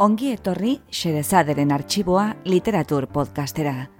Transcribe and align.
Ongi 0.00 0.30
etorri 0.32 0.78
Xerezaderen 0.88 1.74
arxiboa 1.76 2.30
literatur 2.48 3.04
podcastera. 3.12 3.90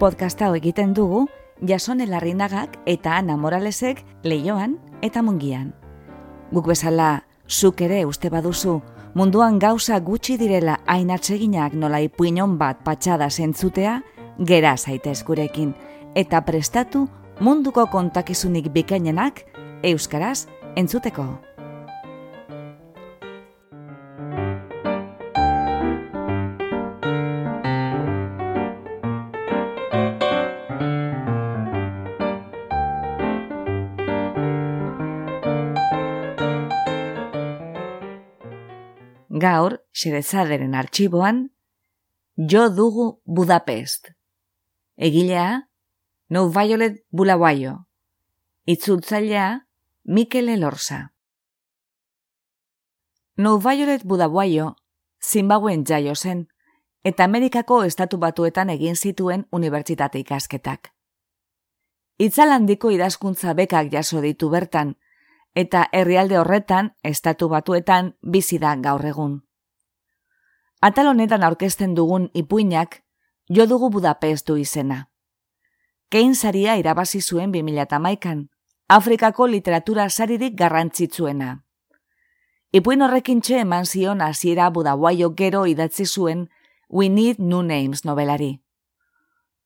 Podcast 0.00 0.40
hau 0.40 0.54
egiten 0.56 0.94
dugu 0.96 1.26
Jasone 1.68 2.06
Larrinagak 2.08 2.78
eta 2.88 3.18
Ana 3.18 3.36
Moralesek 3.36 4.00
leioan 4.24 4.78
eta 5.04 5.20
mungian. 5.20 5.74
Guk 6.56 6.72
bezala, 6.72 7.26
zuk 7.44 7.84
ere 7.84 8.00
uste 8.08 8.32
baduzu, 8.32 8.78
munduan 9.12 9.60
gauza 9.60 10.00
gutxi 10.00 10.38
direla 10.40 10.78
hain 10.86 11.12
atseginak 11.12 11.76
nola 11.76 12.00
ipuinon 12.00 12.56
bat 12.56 12.80
patxada 12.80 13.28
zentzutea, 13.28 14.00
gera 14.40 14.78
zaitez 14.78 15.20
gurekin, 15.22 15.76
eta 16.16 16.40
prestatu 16.48 17.10
munduko 17.44 17.90
kontakizunik 17.92 18.72
bikainenak 18.72 19.44
euskaraz 19.84 20.46
entzuteko. 20.76 21.51
Gaur, 39.42 39.80
xerezaderen 39.92 40.74
arxiboan, 40.78 41.42
jo 42.36 42.68
dugu 42.70 43.06
Budapest. 43.24 44.12
Egilea, 44.96 45.68
No 46.28 46.48
Violet 46.48 47.04
Bulawaio. 47.10 47.88
Itzultzailea, 48.64 49.66
Mikel 50.04 50.48
Elorza. 50.48 51.12
No 53.36 53.58
Violet 53.58 54.04
Bulawaio, 54.04 54.76
Zimbabuen 55.20 55.84
jaio 55.84 56.14
zen, 56.14 56.48
eta 57.04 57.24
Amerikako 57.24 57.82
estatu 57.84 58.18
batuetan 58.18 58.70
egin 58.70 58.96
zituen 58.96 59.46
unibertsitate 59.50 60.22
ikasketak. 60.22 60.92
Itzalandiko 62.18 62.90
idazkuntza 62.94 63.54
bekak 63.58 63.90
jaso 63.92 64.20
ditu 64.20 64.48
bertan, 64.50 64.96
eta 65.54 65.88
herrialde 65.92 66.38
horretan, 66.38 66.94
estatu 67.02 67.48
batuetan, 67.48 68.16
bizi 68.22 68.58
da 68.58 68.74
gaur 68.76 69.04
egun. 69.06 69.42
Atal 70.80 71.06
honetan 71.06 71.42
aurkezten 71.42 71.94
dugun 71.94 72.30
ipuinak, 72.34 73.02
jo 73.48 73.66
dugu 73.66 73.90
Budapest 73.90 74.48
du 74.48 74.56
izena. 74.56 75.08
Kein 76.10 76.34
saria 76.34 76.76
irabazi 76.76 77.20
zuen 77.20 77.52
2008an, 77.52 78.48
Afrikako 78.88 79.46
literatura 79.46 80.08
saririk 80.10 80.56
garrantzitsuena. 80.58 81.62
Ipuin 82.72 83.02
horrekin 83.04 83.40
txe 83.40 83.60
eman 83.62 83.86
zion 83.86 84.20
hasiera 84.20 84.70
Budawaio 84.70 85.30
gero 85.36 85.66
idatzi 85.66 86.04
zuen 86.06 86.48
We 86.88 87.08
Need 87.08 87.38
New 87.38 87.62
Names 87.62 88.04
novelari. 88.04 88.62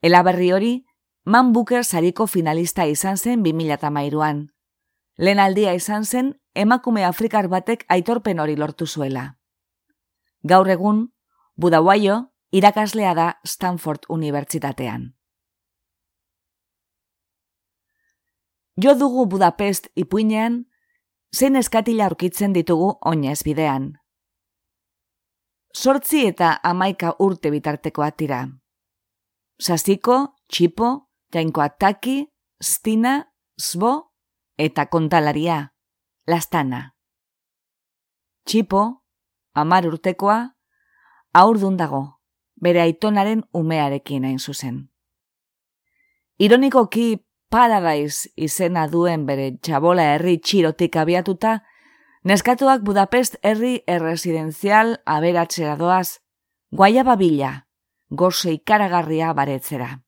Elaberri 0.02 0.52
hori, 0.52 0.74
Man 1.24 1.52
Booker 1.52 1.84
sariko 1.84 2.26
finalista 2.26 2.86
izan 2.86 3.16
zen 3.16 3.42
2008an. 3.42 4.55
Lehen 5.18 5.40
aldia 5.40 5.72
izan 5.74 6.04
zen, 6.04 6.34
emakume 6.54 7.04
afrikar 7.04 7.48
batek 7.48 7.84
aitorpen 7.88 8.40
hori 8.40 8.56
lortu 8.56 8.86
zuela. 8.86 9.36
Gaur 10.44 10.68
egun, 10.68 11.06
Budawaio 11.56 12.16
irakaslea 12.52 13.14
da 13.14 13.26
Stanford 13.44 14.04
Unibertsitatean. 14.08 15.14
Jo 18.76 18.92
dugu 18.94 19.24
Budapest 19.26 19.88
ipuinean, 19.96 20.66
zein 21.32 21.56
eskatila 21.56 22.10
aurkitzen 22.10 22.52
ditugu 22.52 22.90
oinez 23.00 23.40
bidean. 23.44 23.94
Sortzi 25.72 26.26
eta 26.26 26.58
amaika 26.62 27.14
urte 27.20 27.50
bitartekoak 27.50 28.18
dira. 28.18 28.42
Sasiko, 29.60 30.36
txipo, 30.52 30.90
jainkoa 31.32 31.70
taki, 31.80 32.18
stina, 32.60 33.32
sbo 33.56 33.94
eta 34.56 34.86
kontalaria, 34.86 35.72
lastana. 36.26 36.96
Txipo, 38.46 38.82
amar 39.54 39.86
urtekoa, 39.88 40.38
aurdun 41.32 41.76
dago, 41.76 42.02
bere 42.62 42.80
aitonaren 42.80 43.44
umearekin 43.52 44.24
hain 44.24 44.38
zuzen. 44.38 44.86
Ironikoki 46.38 47.26
Paradise 47.50 48.32
izena 48.36 48.86
duen 48.90 49.26
bere 49.26 49.52
txabola 49.62 50.02
herri 50.14 50.36
txirotik 50.42 50.96
abiatuta, 50.98 51.60
neskatuak 52.26 52.82
Budapest 52.82 53.38
herri 53.42 53.82
erresidenzial 53.86 54.96
aberatzera 55.06 55.76
doaz, 55.78 56.18
guaia 56.72 57.04
babila, 57.06 57.52
gozo 58.10 58.50
ikaragarria 58.50 59.32
baretzera. 59.32 60.05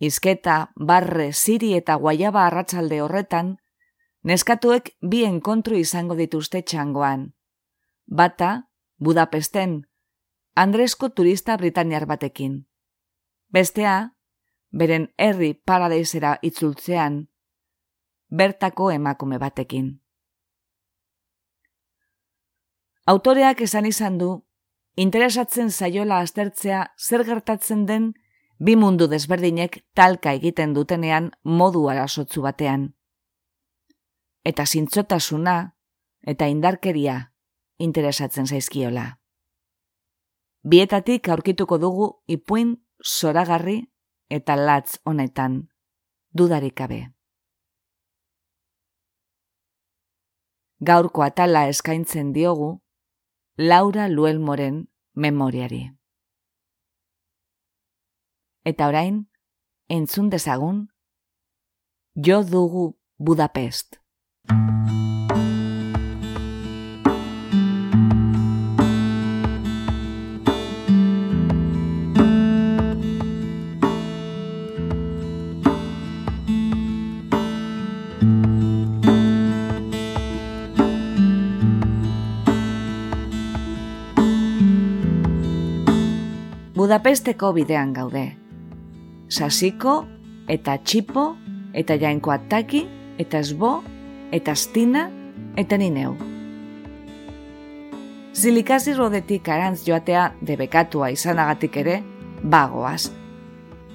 Izketa, 0.00 0.72
barre, 0.74 1.32
ziri 1.32 1.74
eta 1.76 1.96
guaiaba 1.96 2.46
arratsalde 2.46 3.00
horretan, 3.02 3.56
neskatuek 4.24 4.94
bi 5.00 5.24
enkontru 5.24 5.76
izango 5.78 6.16
dituzte 6.18 6.62
txangoan. 6.62 7.32
Bata, 8.06 8.68
Budapesten, 8.98 9.82
Andresko 10.54 11.10
turista 11.10 11.56
Britaniar 11.56 12.06
batekin. 12.06 12.64
Bestea, 13.52 14.14
beren 14.70 15.08
herri 15.18 15.54
paradaisera 15.54 16.38
itzultzean, 16.42 17.26
bertako 18.30 18.90
emakume 18.90 19.38
batekin. 19.38 20.00
Autoreak 23.06 23.60
esan 23.60 23.86
izan 23.86 24.18
du, 24.18 24.30
interesatzen 24.96 25.70
zaiola 25.70 26.18
aztertzea 26.24 26.86
zer 26.98 27.24
gertatzen 27.28 27.84
den 27.86 28.12
bi 28.64 28.76
mundu 28.80 29.06
desberdinek 29.12 29.82
talka 29.94 30.32
egiten 30.32 30.72
dutenean 30.72 31.30
modu 31.44 31.82
arasotzu 31.92 32.42
batean. 32.42 32.86
Eta 34.44 34.64
zintzotasuna 34.64 35.56
eta 36.32 36.46
indarkeria 36.48 37.16
interesatzen 37.78 38.46
zaizkiola. 38.46 39.04
Bietatik 40.64 41.28
aurkituko 41.28 41.78
dugu 41.78 42.06
ipuin 42.26 42.76
zoragarri 43.04 43.82
eta 44.30 44.56
latz 44.56 44.96
honetan 45.04 45.58
dudarik 46.32 46.76
gabe. 46.80 47.02
Gaurko 50.80 51.22
atala 51.22 51.66
eskaintzen 51.68 52.32
diogu 52.32 52.70
Laura 53.58 54.08
Luelmoren 54.08 54.80
memoriari. 55.14 55.84
Eta 58.64 58.86
orain, 58.88 59.16
entzun 59.92 60.30
dezagun, 60.32 60.86
jo 62.16 62.40
dugu 62.48 62.94
Budapest. 63.18 63.98
Budapesteko 86.74 87.52
bidean 87.52 87.92
gaude 87.92 88.43
sasiko, 89.34 90.04
eta 90.48 90.76
txipo, 90.78 91.32
eta 91.74 91.98
jainko 91.98 92.30
ataki, 92.34 92.84
eta 93.18 93.40
esbo, 93.42 93.80
eta 94.34 94.54
stina, 94.54 95.08
eta 95.58 95.78
nineu. 95.80 96.14
Zilikazi 98.34 98.94
rodetik 98.94 99.48
arantz 99.48 99.84
joatea 99.86 100.32
debekatua 100.42 101.10
izanagatik 101.14 101.76
ere, 101.82 102.00
bagoaz. 102.42 103.10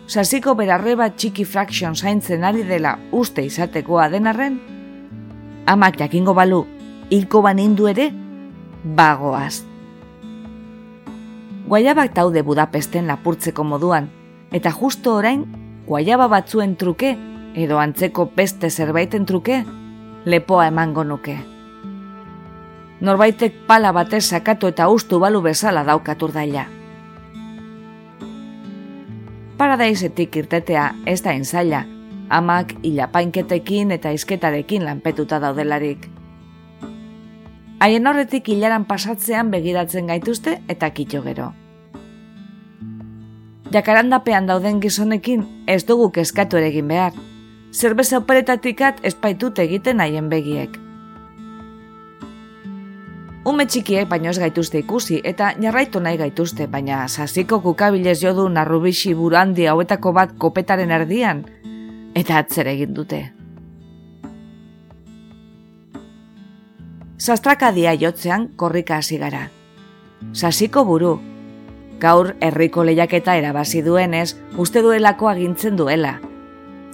Sasiko 0.10 0.56
berarreba 0.58 1.10
txiki 1.14 1.46
fraction 1.46 1.96
zaintzen 1.96 2.44
ari 2.48 2.64
dela 2.66 2.96
uste 3.12 3.44
izatekoa 3.46 4.08
denarren, 4.10 4.58
amak 5.70 6.00
jakingo 6.00 6.34
balu, 6.34 6.64
hilko 7.12 7.44
banindu 7.46 7.90
ere, 7.92 8.10
bagoaz. 8.84 9.62
Guaiabak 11.70 12.16
taude 12.16 12.42
Budapesten 12.42 13.06
lapurtzeko 13.12 13.64
moduan, 13.68 14.08
eta 14.52 14.72
justo 14.72 15.16
orain, 15.16 15.46
guaiaba 15.88 16.28
batzuen 16.28 16.76
truke, 16.76 17.16
edo 17.56 17.80
antzeko 17.80 18.32
beste 18.36 18.70
zerbaiten 18.70 19.26
truke, 19.26 19.64
lepoa 20.26 20.68
emango 20.68 21.04
nuke. 21.04 21.38
Norbaitek 23.02 23.64
pala 23.68 23.94
batez 23.96 24.26
sakatu 24.28 24.68
eta 24.68 24.90
ustu 24.92 25.20
balu 25.20 25.42
bezala 25.42 25.86
daukatur 25.88 26.34
daila. 26.36 26.66
Paradaisetik 29.60 30.36
irtetea 30.36 30.94
ez 31.06 31.22
da 31.24 31.34
inzaila, 31.36 31.86
amak 32.30 32.76
ilapainketekin 32.84 33.92
eta 33.92 34.12
izketarekin 34.16 34.86
lanpetuta 34.86 35.40
daudelarik. 35.40 36.10
Haien 37.80 38.08
horretik 38.08 38.50
hilaran 38.52 38.86
pasatzean 38.86 39.52
begiratzen 39.52 40.08
gaituzte 40.12 40.60
eta 40.68 40.90
kitxo 40.92 41.24
gero. 41.24 41.54
Jakarandapean 43.70 44.48
dauden 44.50 44.80
gizonekin 44.82 45.44
ez 45.68 45.84
dugu 45.86 46.10
kezkatu 46.10 46.58
ere 46.58 46.72
egin 46.72 46.88
behar. 46.90 47.14
Zerbeza 47.72 48.18
operetatikat 48.18 49.04
espaitut 49.06 49.60
egiten 49.62 50.02
haien 50.02 50.30
begiek. 50.30 50.80
Ume 53.46 53.66
txikiek 53.70 54.10
baino 54.10 54.34
ez 54.34 54.40
gaituzte 54.42 54.82
ikusi 54.82 55.22
eta 55.24 55.54
jarraitu 55.62 56.02
nahi 56.02 56.18
gaituzte, 56.18 56.68
baina 56.68 57.08
sasiko 57.08 57.62
kukabilez 57.62 58.18
jodu 58.22 58.50
narrubixi 58.50 59.14
burandi 59.14 59.70
hauetako 59.70 60.14
bat 60.18 60.34
kopetaren 60.38 60.92
erdian, 60.92 61.46
eta 62.16 62.42
atzere 62.42 62.74
egin 62.74 62.94
dute. 62.98 63.24
Sastrakadia 67.18 67.94
jotzean 68.02 68.50
korrika 68.56 68.98
hasi 68.98 69.18
gara. 69.18 69.50
Sasiko 70.34 70.86
buru, 70.86 71.20
gaur 72.00 72.34
herriko 72.42 72.84
lehiaketa 72.84 73.36
erabazi 73.36 73.84
duenez, 73.84 74.38
uste 74.58 74.82
duelako 74.82 75.30
agintzen 75.30 75.78
duela. 75.78 76.20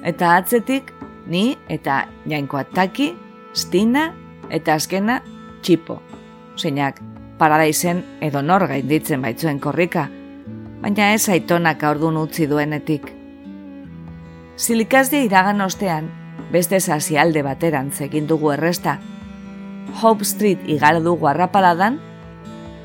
Eta 0.04 0.36
atzetik, 0.36 0.92
ni 1.28 1.58
eta 1.70 2.06
jainko 2.30 2.58
ataki, 2.58 3.14
stina 3.54 4.12
eta 4.50 4.76
azkena 4.76 5.22
txipo 5.62 6.02
zeinak 6.58 7.02
paradaizen 7.38 8.04
edo 8.24 8.42
nor 8.42 8.68
gainditzen 8.68 9.22
baitzuen 9.22 9.60
korrika, 9.60 10.08
baina 10.82 11.12
ez 11.14 11.28
aitonak 11.30 11.84
aurdun 11.84 12.18
utzi 12.18 12.48
duenetik. 12.48 13.12
Silikazdia 14.56 15.26
iragan 15.28 15.62
ostean, 15.62 16.10
beste 16.52 16.80
alde 17.20 17.44
bateran 17.44 17.92
egin 18.00 18.28
dugu 18.28 18.52
erresta. 18.52 19.00
Hope 20.02 20.26
Street 20.26 20.60
igal 20.66 21.04
dugu 21.04 21.28
arrapaladan, 21.28 22.00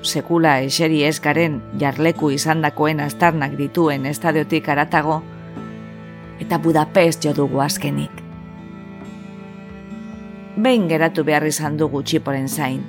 sekula 0.03 0.59
eseri 0.65 1.03
eskaren 1.05 1.61
jarleku 1.81 2.31
izandakoen 2.31 3.01
astarnak 3.01 3.57
dituen 3.59 4.07
estadiotik 4.07 4.69
aratago, 4.69 5.21
eta 6.41 6.59
Budapest 6.59 7.25
jo 7.25 7.35
dugu 7.37 7.61
azkenik. 7.61 8.23
Behin 10.57 10.89
geratu 10.89 11.25
behar 11.25 11.47
izan 11.47 11.77
dugu 11.79 12.03
txiporen 12.03 12.49
zain, 12.49 12.83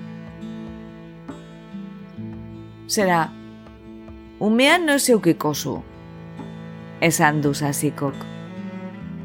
zera, 2.92 3.30
umean 4.40 4.86
no 4.86 5.00
zeukiko 5.00 5.54
zu. 5.54 5.78
Esan 7.02 7.42
du 7.42 7.54
zazikok. 7.54 8.16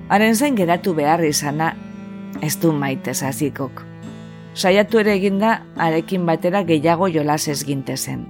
Haren 0.09 0.37
zain 0.37 0.55
geratu 0.56 0.94
behar 0.94 1.25
izana, 1.25 1.73
ez 2.41 2.55
du 2.62 2.73
maite 2.73 3.15
zazikok. 3.15 3.82
Saiatu 4.56 5.03
ere 5.03 5.12
eginda, 5.19 5.67
arekin 5.76 6.25
batera 6.25 6.62
gehiago 6.64 7.11
jolas 7.12 7.47
ez 7.49 7.61
zen. 7.97 8.26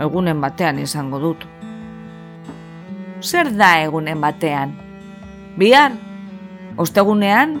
Egunen 0.00 0.40
batean 0.40 0.78
izango 0.78 1.18
dut. 1.20 1.44
Zer 3.20 3.52
da 3.52 3.82
egunen 3.82 4.20
batean? 4.20 4.72
Bihar? 5.58 5.92
Ostegunean? 6.78 7.60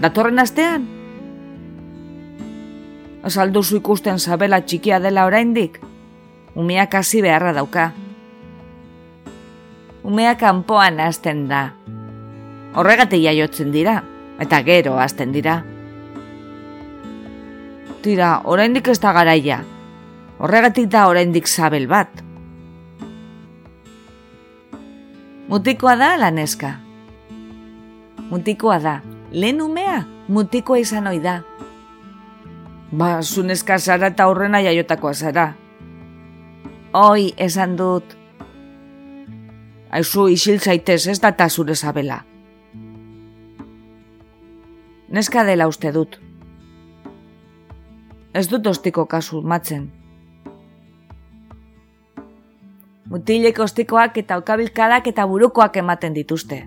Datorren 0.00 0.38
astean? 0.38 0.88
Azalduzu 3.22 3.76
ikusten 3.76 4.18
zabela 4.18 4.62
txikia 4.64 4.98
dela 5.00 5.26
oraindik? 5.26 5.80
Umeak 6.54 6.94
hasi 6.94 7.20
beharra 7.20 7.52
dauka. 7.52 7.92
Umeak 10.02 10.40
kanpoan 10.40 10.98
hasten 11.00 11.46
da. 11.48 11.74
Horregatik 12.74 13.20
jaiotzen 13.20 13.70
dira, 13.72 14.00
eta 14.40 14.64
gero 14.64 14.96
hasten 14.98 15.32
dira. 15.32 15.60
Tira, 18.04 18.42
oraindik 18.44 18.90
ez 18.92 18.98
da 19.00 19.14
garaia. 19.16 19.62
Horregatik 20.36 20.90
da 20.92 21.06
oraindik 21.08 21.46
zabel 21.48 21.86
bat. 21.88 22.10
Mutikoa 25.48 25.94
da 25.96 26.10
laneska. 26.20 26.74
Mutikoa 28.28 28.76
da. 28.84 28.98
Lehen 29.32 29.62
umea, 29.64 30.02
mutikoa 30.28 30.82
izan 30.82 31.08
ohi 31.08 31.22
da. 31.24 31.38
Ba, 32.92 33.22
zunezka 33.22 33.78
zara 33.78 34.12
eta 34.12 34.28
horrena 34.28 34.60
jaiotakoa 34.60 35.14
zara. 35.14 35.46
Oi, 36.92 37.32
esan 37.40 37.72
dut. 37.80 38.12
Aizu, 39.90 40.28
isil 40.28 40.60
zaitez 40.60 41.06
ez 41.08 41.16
data 41.24 41.48
zure 41.48 41.74
zabela. 41.74 42.20
Neska 45.08 45.48
dela 45.48 45.72
uste 45.72 45.92
dut. 45.92 46.20
Ez 48.34 48.48
dut 48.50 48.66
ostiko 48.66 49.06
kasu 49.06 49.42
matzen. 49.42 49.84
Mutilek 53.06 53.58
ostikoak 53.62 54.16
eta 54.18 54.40
okabilkadak 54.40 55.06
eta 55.06 55.26
burukoak 55.30 55.76
ematen 55.78 56.16
dituzte. 56.16 56.64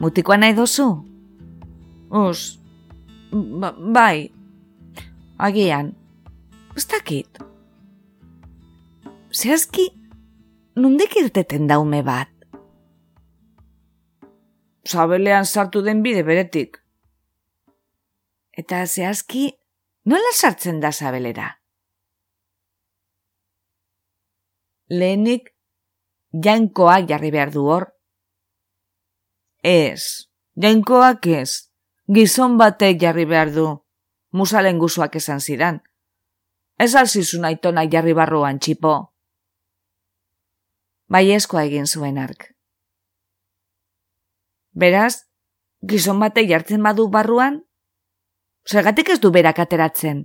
Mutikoa 0.00 0.38
nahi 0.40 0.54
dozu? 0.56 0.86
Us, 2.14 2.60
ba, 3.32 3.74
bai, 3.96 4.30
agian, 5.38 5.90
ez 6.76 6.86
dakit. 6.88 7.42
Zehazki, 9.34 9.88
nundik 10.76 11.16
irteten 11.20 11.66
daume 11.68 12.00
bat? 12.06 12.30
Zabelean 14.88 15.44
sartu 15.44 15.82
den 15.82 16.02
bide 16.02 16.22
beretik. 16.22 16.78
Eta 18.54 18.84
zehazki, 18.86 19.50
nola 20.04 20.32
sartzen 20.32 20.80
da 20.80 20.92
zabelera? 20.92 21.48
Lehenik, 24.88 25.48
jainkoak 26.44 27.08
jarri 27.08 27.30
behar 27.32 27.52
du 27.54 27.64
hor. 27.68 27.88
Ez, 29.62 30.28
jainkoak 30.60 31.26
ez, 31.26 31.70
gizon 32.06 32.58
batek 32.60 33.00
jarri 33.00 33.24
behar 33.24 33.52
du 33.54 33.68
musalen 34.34 34.78
guzuak 34.82 35.14
esan 35.16 35.40
zidan. 35.40 35.80
Ez 36.78 36.94
alzizun 36.98 37.46
aitona 37.46 37.84
jarri 37.90 38.14
barruan 38.18 38.58
txipo. 38.58 38.94
Bai 41.06 41.28
eskoa 41.36 41.62
egin 41.68 41.86
zuen 41.86 42.18
ark. 42.18 42.48
Beraz, 44.74 45.30
gizon 45.86 46.18
batek 46.18 46.50
jartzen 46.50 46.82
badu 46.82 47.06
barruan, 47.14 47.60
zergatik 48.68 49.10
ez 49.14 49.20
du 49.20 49.30
berak 49.30 49.58
ateratzen. 49.58 50.24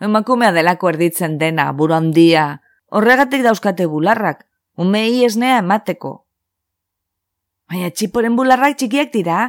Emakumea 0.00 0.52
delako 0.54 0.92
erditzen 0.92 1.38
dena, 1.38 1.72
buru 1.72 1.94
handia, 1.94 2.60
horregatik 2.94 3.42
dauzkate 3.42 3.86
bularrak, 3.90 4.44
umei 4.78 5.24
esnea 5.26 5.58
emateko. 5.62 6.12
Baina 7.68 7.90
txiporen 7.90 8.36
bularrak 8.38 8.78
txikiak 8.78 9.10
dira, 9.12 9.40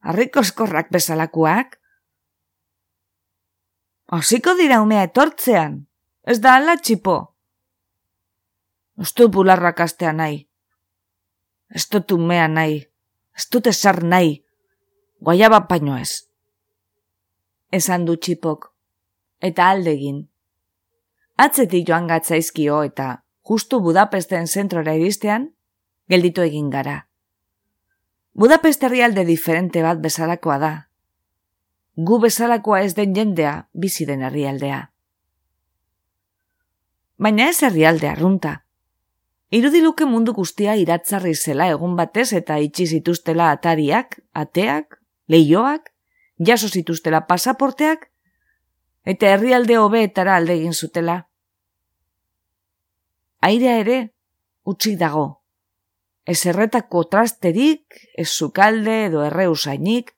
harriko 0.00 0.40
eskorrak 0.46 0.92
bezalakoak. 0.94 1.76
Hasiko 4.14 4.54
dira 4.58 4.80
umea 4.82 5.02
etortzean, 5.06 5.84
ez 6.26 6.38
da 6.40 6.56
ala 6.58 6.76
txipo. 6.78 7.18
Du 9.16 9.28
bularrak 9.32 9.80
astea 9.80 10.12
nahi. 10.12 10.42
Ez 11.70 11.86
dut 11.88 12.12
umea 12.12 12.48
nahi. 12.48 12.82
Ez 13.36 13.46
dut 13.48 13.66
esar 13.66 14.02
nahi. 14.04 14.34
Guaiaba 15.20 15.66
paino 15.68 15.96
ez. 15.96 16.29
Esan 17.70 18.04
du 18.04 18.16
txipok. 18.16 18.72
Eta 19.40 19.68
aldegin. 19.70 20.24
Atzetik 21.38 21.86
joan 21.88 22.08
gatzaizkio 22.10 22.82
eta 22.82 23.22
justu 23.46 23.78
Budapesten 23.80 24.46
zentrora 24.46 24.94
iristean, 24.98 25.48
gelditu 26.10 26.42
egin 26.42 26.68
gara. 26.70 26.96
Budapest 28.34 28.82
herrialde 28.86 29.24
diferente 29.24 29.82
bat 29.82 30.00
bezalakoa 30.02 30.58
da, 30.62 30.72
gu 31.96 32.18
bezalakoa 32.22 32.80
ez 32.86 32.94
den 32.94 33.14
jendea 33.14 33.54
bizi 33.72 34.06
den 34.06 34.22
herrialdea. 34.26 34.80
Baina 37.18 37.48
ez 37.50 37.62
herrialde 37.62 38.08
arrunta. 38.08 38.52
Irudiluke 39.50 40.06
mundu 40.06 40.32
guztia 40.32 40.76
iratzarri 40.78 41.34
zela 41.34 41.66
egun 41.70 41.96
batez 41.98 42.32
eta 42.38 42.58
itxi 42.62 42.86
zituztela 42.86 43.50
atariak, 43.50 44.20
ateak, 44.32 45.00
leioak, 45.28 45.89
jaso 46.46 46.68
zituztela 46.68 47.26
pasaporteak, 47.26 48.08
eta 49.04 49.34
herrialde 49.34 49.76
hobeetara 49.78 50.36
alde 50.36 50.56
egin 50.56 50.74
zutela. 50.74 51.16
Airea 53.40 53.76
ere, 53.80 53.98
utzi 54.64 54.96
dago. 54.96 55.26
Ez 56.24 56.40
erretako 56.46 57.04
trasterik, 57.12 57.96
ez 58.14 58.28
zukalde 58.28 58.96
edo 59.06 59.24
erreusainik, 59.26 60.12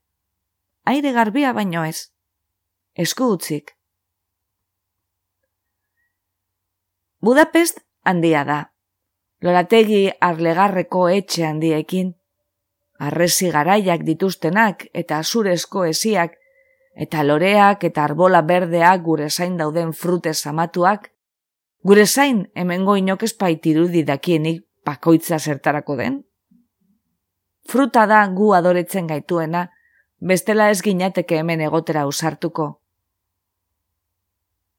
aire 0.85 1.13
garbia 1.13 1.53
baino 1.53 1.85
ez. 1.85 2.11
Esku 2.95 3.31
utzik. 3.37 3.77
Budapest 7.23 7.79
handia 8.03 8.43
da. 8.45 8.59
Lorategi 9.43 10.09
arlegarreko 10.21 11.07
etxe 11.09 11.47
handiekin. 11.47 12.13
Arresi 13.03 13.51
garaiak 13.51 14.05
dituztenak 14.07 14.87
eta 14.95 15.19
azurezko 15.19 15.85
esiak, 15.91 16.37
eta 16.95 17.23
loreak 17.27 17.85
eta 17.89 18.05
arbola 18.05 18.43
berdeak 18.47 19.03
gure 19.03 19.29
zain 19.31 19.57
dauden 19.59 19.93
frute 19.93 20.35
samatuak, 20.35 21.09
gure 21.83 22.07
zain 22.07 22.45
hemengo 22.55 22.97
inok 22.97 23.23
espaitiru 23.23 23.89
dakienik 23.89 24.63
pakoitza 24.85 25.39
zertarako 25.39 25.97
den? 25.97 26.25
Fruta 27.69 28.07
da 28.07 28.27
gu 28.27 28.53
adoretzen 28.55 29.07
gaituena, 29.07 29.71
bestela 30.21 30.71
ez 30.71 30.83
ginateke 30.83 31.39
hemen 31.39 31.61
egotera 31.61 32.07
usartuko. 32.07 32.81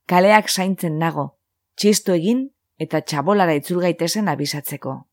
Kaleak 0.07 0.49
zaintzen 0.49 0.99
nago, 0.99 1.35
txistu 1.75 2.13
egin 2.13 2.49
eta 2.77 3.01
txabolara 3.01 3.55
itzul 3.55 3.79
gaitezen 3.79 4.27
abisatzeko. 4.27 5.07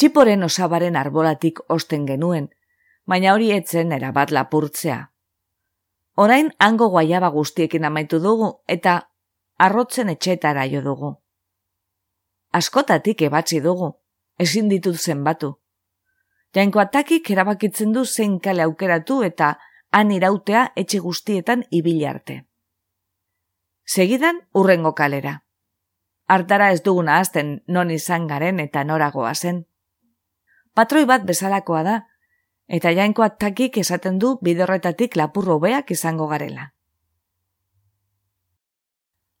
Txiporen 0.00 0.40
osabaren 0.46 0.94
arbolatik 0.96 1.58
osten 1.68 2.06
genuen, 2.08 2.46
baina 3.04 3.34
hori 3.36 3.50
etzen 3.52 3.90
erabat 3.92 4.30
lapurtzea. 4.32 4.94
Orain 6.24 6.48
hango 6.66 6.88
guaiaba 6.94 7.28
guztiekin 7.34 7.84
amaitu 7.84 8.20
dugu 8.24 8.48
eta 8.76 8.94
arrotzen 9.66 10.08
etxetara 10.08 10.64
jo 10.72 10.80
dugu. 10.88 11.10
Askotatik 12.56 13.26
ebatzi 13.28 13.60
dugu, 13.60 13.90
ezin 14.38 14.72
ditut 14.72 14.96
zenbatu. 14.96 15.52
Jainko 16.56 16.80
atakik 16.80 17.28
erabakitzen 17.36 17.92
du 17.92 18.06
zein 18.06 18.40
kale 18.40 18.64
aukeratu 18.64 19.20
eta 19.28 19.52
han 19.92 20.16
irautea 20.16 20.70
etxe 20.76 21.04
guztietan 21.04 21.66
ibili 21.70 22.06
arte. 22.06 22.46
Segidan 23.84 24.46
urrengo 24.54 24.94
kalera. 24.94 25.42
Artara 26.26 26.72
ez 26.72 26.80
duguna 26.88 27.18
azten 27.18 27.58
non 27.66 27.90
izan 27.90 28.30
garen 28.32 28.64
eta 28.64 28.84
noragoa 28.84 29.34
zen. 29.34 29.66
Patroi 30.80 31.04
bat 31.04 31.26
bezalakoa 31.28 31.80
da, 31.84 31.94
eta 32.64 32.90
jainko 32.96 33.24
atakik 33.26 33.74
esaten 33.82 34.18
du 34.20 34.38
bidorretatik 34.40 35.16
lapurro 35.20 35.58
beak 35.60 35.90
izango 35.92 36.28
garela. 36.30 36.70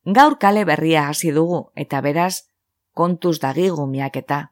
Gaur 0.04 0.36
kale 0.42 0.66
berria 0.68 1.06
hasi 1.08 1.30
dugu, 1.32 1.60
eta 1.84 2.02
beraz, 2.04 2.42
kontuz 2.92 3.38
dagigu 3.40 3.86
miaketa. 3.86 4.50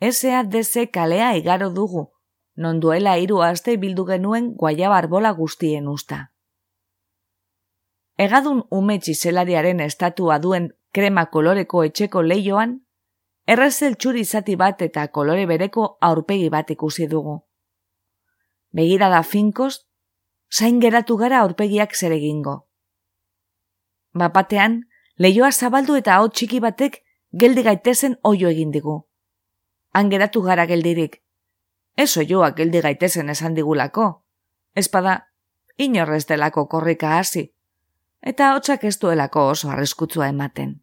Deze 0.00 0.86
kalea 0.90 1.34
igaro 1.36 1.68
dugu, 1.70 2.06
non 2.54 2.80
duela 2.80 3.18
hiru 3.18 3.42
aste 3.42 3.76
bildu 3.76 4.06
genuen 4.06 4.54
guaiaba 4.54 4.96
arbola 4.96 5.32
guztien 5.32 5.88
usta. 5.88 6.30
Egadun 8.16 8.64
umetxi 8.70 9.14
zelariaren 9.14 9.80
estatua 9.80 10.38
duen 10.38 10.72
krema 10.92 11.26
koloreko 11.26 11.84
etxeko 11.84 12.22
leioan, 12.22 12.85
errezel 13.46 13.94
txuri 13.94 14.24
zati 14.24 14.56
bat 14.56 14.82
eta 14.82 15.06
kolore 15.08 15.46
bereko 15.46 15.96
aurpegi 16.00 16.48
bat 16.50 16.70
ikusi 16.70 17.06
dugu. 17.06 17.38
Begira 18.72 19.08
da 19.08 19.22
finkoz, 19.22 19.86
zain 20.52 20.80
geratu 20.80 21.16
gara 21.16 21.40
aurpegiak 21.40 21.94
zeregingo. 21.94 22.66
Bapatean, 24.14 24.80
leioa 25.18 25.52
zabaldu 25.52 25.96
eta 25.96 26.16
hau 26.16 26.28
txiki 26.28 26.60
batek 26.60 27.02
geldi 27.32 27.62
gaitezen 27.62 28.16
oio 28.24 28.48
egin 28.48 28.72
digu. 28.72 28.96
Han 29.92 30.10
geratu 30.10 30.42
gara 30.42 30.66
geldirik. 30.66 31.22
Ez 31.96 32.16
oioak 32.16 32.56
geldi 32.56 32.82
gaitezen 32.84 33.30
esan 33.32 33.54
digulako. 33.54 34.24
Espada, 34.76 35.28
inorrez 35.78 36.26
delako 36.28 36.66
korrika 36.68 37.16
hasi. 37.18 37.52
Eta 38.20 38.54
hotxak 38.56 38.84
ez 38.84 38.98
duelako 39.00 39.46
oso 39.52 39.70
arriskutzua 39.70 40.28
ematen. 40.28 40.80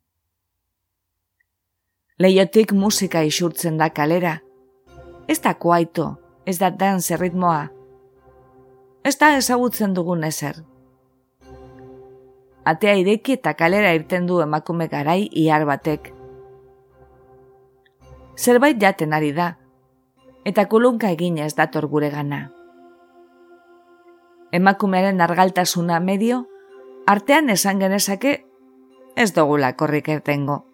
Leiotik 2.19 2.71
musika 2.77 3.23
isurtzen 3.25 3.79
da 3.81 3.87
kalera. 3.89 4.35
Ez 5.27 5.39
da 5.41 5.55
kuaito, 5.57 6.11
ez 6.45 6.59
da 6.59 6.69
dance 6.69 7.17
ritmoa. 7.17 7.69
Ez 9.03 9.15
da 9.17 9.31
ezagutzen 9.37 9.95
dugun 9.97 10.21
ezer. 10.23 10.59
Atea 12.69 12.93
ireki 13.01 13.33
eta 13.39 13.55
kalera 13.57 13.95
irten 13.97 14.27
du 14.29 14.37
emakume 14.43 14.87
garai 14.91 15.23
ihar 15.31 15.65
batek. 15.65 16.11
Zerbait 18.37 18.77
jaten 18.77 19.13
ari 19.13 19.31
da, 19.33 19.55
eta 20.45 20.67
kulunka 20.69 21.09
egin 21.09 21.39
ez 21.41 21.55
dator 21.57 21.87
gure 21.89 22.11
gana. 22.13 22.43
Emakumearen 24.53 25.21
argaltasuna 25.21 25.97
medio, 25.99 26.43
artean 27.07 27.49
esan 27.49 27.81
genezake 27.81 28.35
ez 29.15 29.33
dugula 29.33 29.73
korrik 29.73 30.13
ertengo 30.13 30.72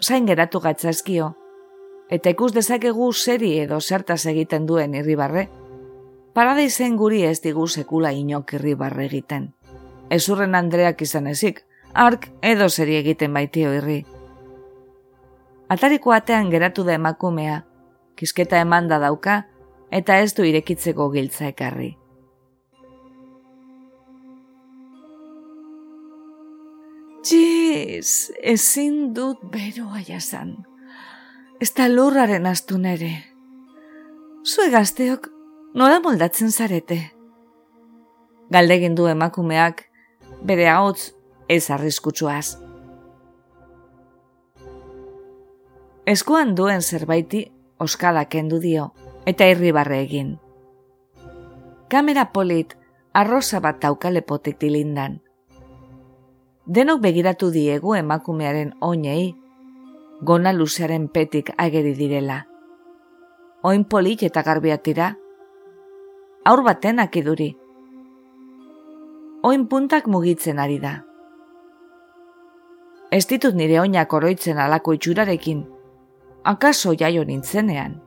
zain 0.00 0.26
geratu 0.26 0.60
gatzazkio, 0.60 1.34
eta 2.10 2.32
ikus 2.32 2.52
dezakegu 2.56 3.12
seri 3.12 3.52
edo 3.60 3.80
zertaz 3.80 4.24
egiten 4.26 4.66
duen 4.66 4.94
irribarre, 4.94 5.48
paradaizen 6.34 6.96
guri 6.96 7.22
ez 7.28 7.40
digu 7.44 7.66
sekula 7.68 8.12
inok 8.12 8.54
irribarre 8.58 9.06
egiten. 9.06 9.52
Ezurren 10.10 10.56
Andreak 10.58 11.02
izan 11.02 11.28
ezik, 11.30 11.62
ark 11.94 12.30
edo 12.42 12.68
seri 12.68 12.96
egiten 12.96 13.34
baitio 13.34 13.72
irri. 13.76 14.00
Atariko 15.70 16.12
atean 16.12 16.50
geratu 16.50 16.82
da 16.84 16.96
emakumea, 16.98 17.62
kisketa 18.16 18.58
emanda 18.58 18.98
dauka, 18.98 19.44
eta 19.90 20.18
ez 20.18 20.34
du 20.34 20.44
irekitzeko 20.48 21.10
giltza 21.14 21.46
ekarri. 21.46 21.99
Jiz, 27.20 28.32
ezin 28.42 29.12
dut 29.14 29.42
beroa 29.52 30.00
jasan. 30.06 30.54
Ez 31.60 31.68
da 31.76 31.84
lurraren 31.88 32.48
astu 32.48 32.78
nere. 32.80 33.10
Zue 34.48 34.70
gazteok, 34.72 35.28
nola 35.76 36.00
moldatzen 36.00 36.48
zarete? 36.48 36.98
Galdegin 38.50 38.96
du 38.96 39.04
emakumeak, 39.12 39.84
bere 40.48 40.70
ahots 40.72 41.10
ez 41.48 41.68
arriskutsuaz. 41.70 42.56
Eskuan 46.08 46.56
duen 46.56 46.80
zerbaiti 46.80 47.44
oskala 47.78 48.24
kendu 48.32 48.64
dio, 48.64 48.94
eta 49.28 49.44
irribarre 49.44 50.00
egin. 50.08 50.38
Kamera 51.92 52.30
polit, 52.32 52.78
arroza 53.12 53.60
bat 53.60 53.84
taukalepotik 53.84 54.56
dilindan 54.56 55.20
denok 56.70 57.00
begiratu 57.02 57.48
diegu 57.50 57.96
emakumearen 57.98 58.76
oinei, 58.86 59.34
gona 60.22 60.52
luzearen 60.54 61.08
petik 61.10 61.50
ageri 61.58 61.96
direla. 61.98 62.44
Oin 63.66 63.82
polit 63.84 64.22
eta 64.22 64.44
garbiatira, 64.46 65.08
aur 66.46 66.62
baten 66.62 67.02
akiduri. 67.02 67.50
Oin 69.42 69.66
puntak 69.66 70.06
mugitzen 70.06 70.62
ari 70.62 70.78
da. 70.78 70.92
Ez 73.10 73.26
ditut 73.26 73.56
nire 73.58 73.80
oinak 73.80 74.12
oroitzen 74.14 74.60
alako 74.62 74.94
itxurarekin, 74.94 75.64
akaso 76.44 76.94
jaio 76.94 77.24
nintzenean. 77.26 77.98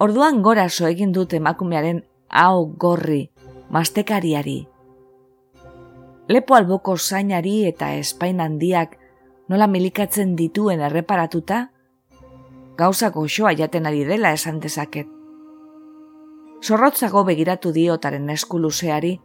Orduan 0.00 0.42
goraso 0.44 0.84
egin 0.86 1.16
dut 1.16 1.32
emakumearen 1.32 2.04
hau 2.28 2.66
gorri, 2.76 3.30
mastekariari 3.72 4.69
lepo 6.30 6.54
alboko 6.54 6.94
zainari 6.96 7.64
eta 7.66 7.90
espain 7.98 8.40
handiak 8.40 8.94
nola 9.50 9.66
milikatzen 9.66 10.36
dituen 10.38 10.80
erreparatuta, 10.86 11.64
gauza 12.78 13.10
goxoa 13.10 13.50
jaten 13.58 13.88
ari 13.90 14.04
dela 14.06 14.30
esan 14.36 14.60
dezaket. 14.62 15.08
Zorrotzago 16.62 17.24
begiratu 17.26 17.72
diotaren 17.74 18.30
eskuluseari, 18.30 19.16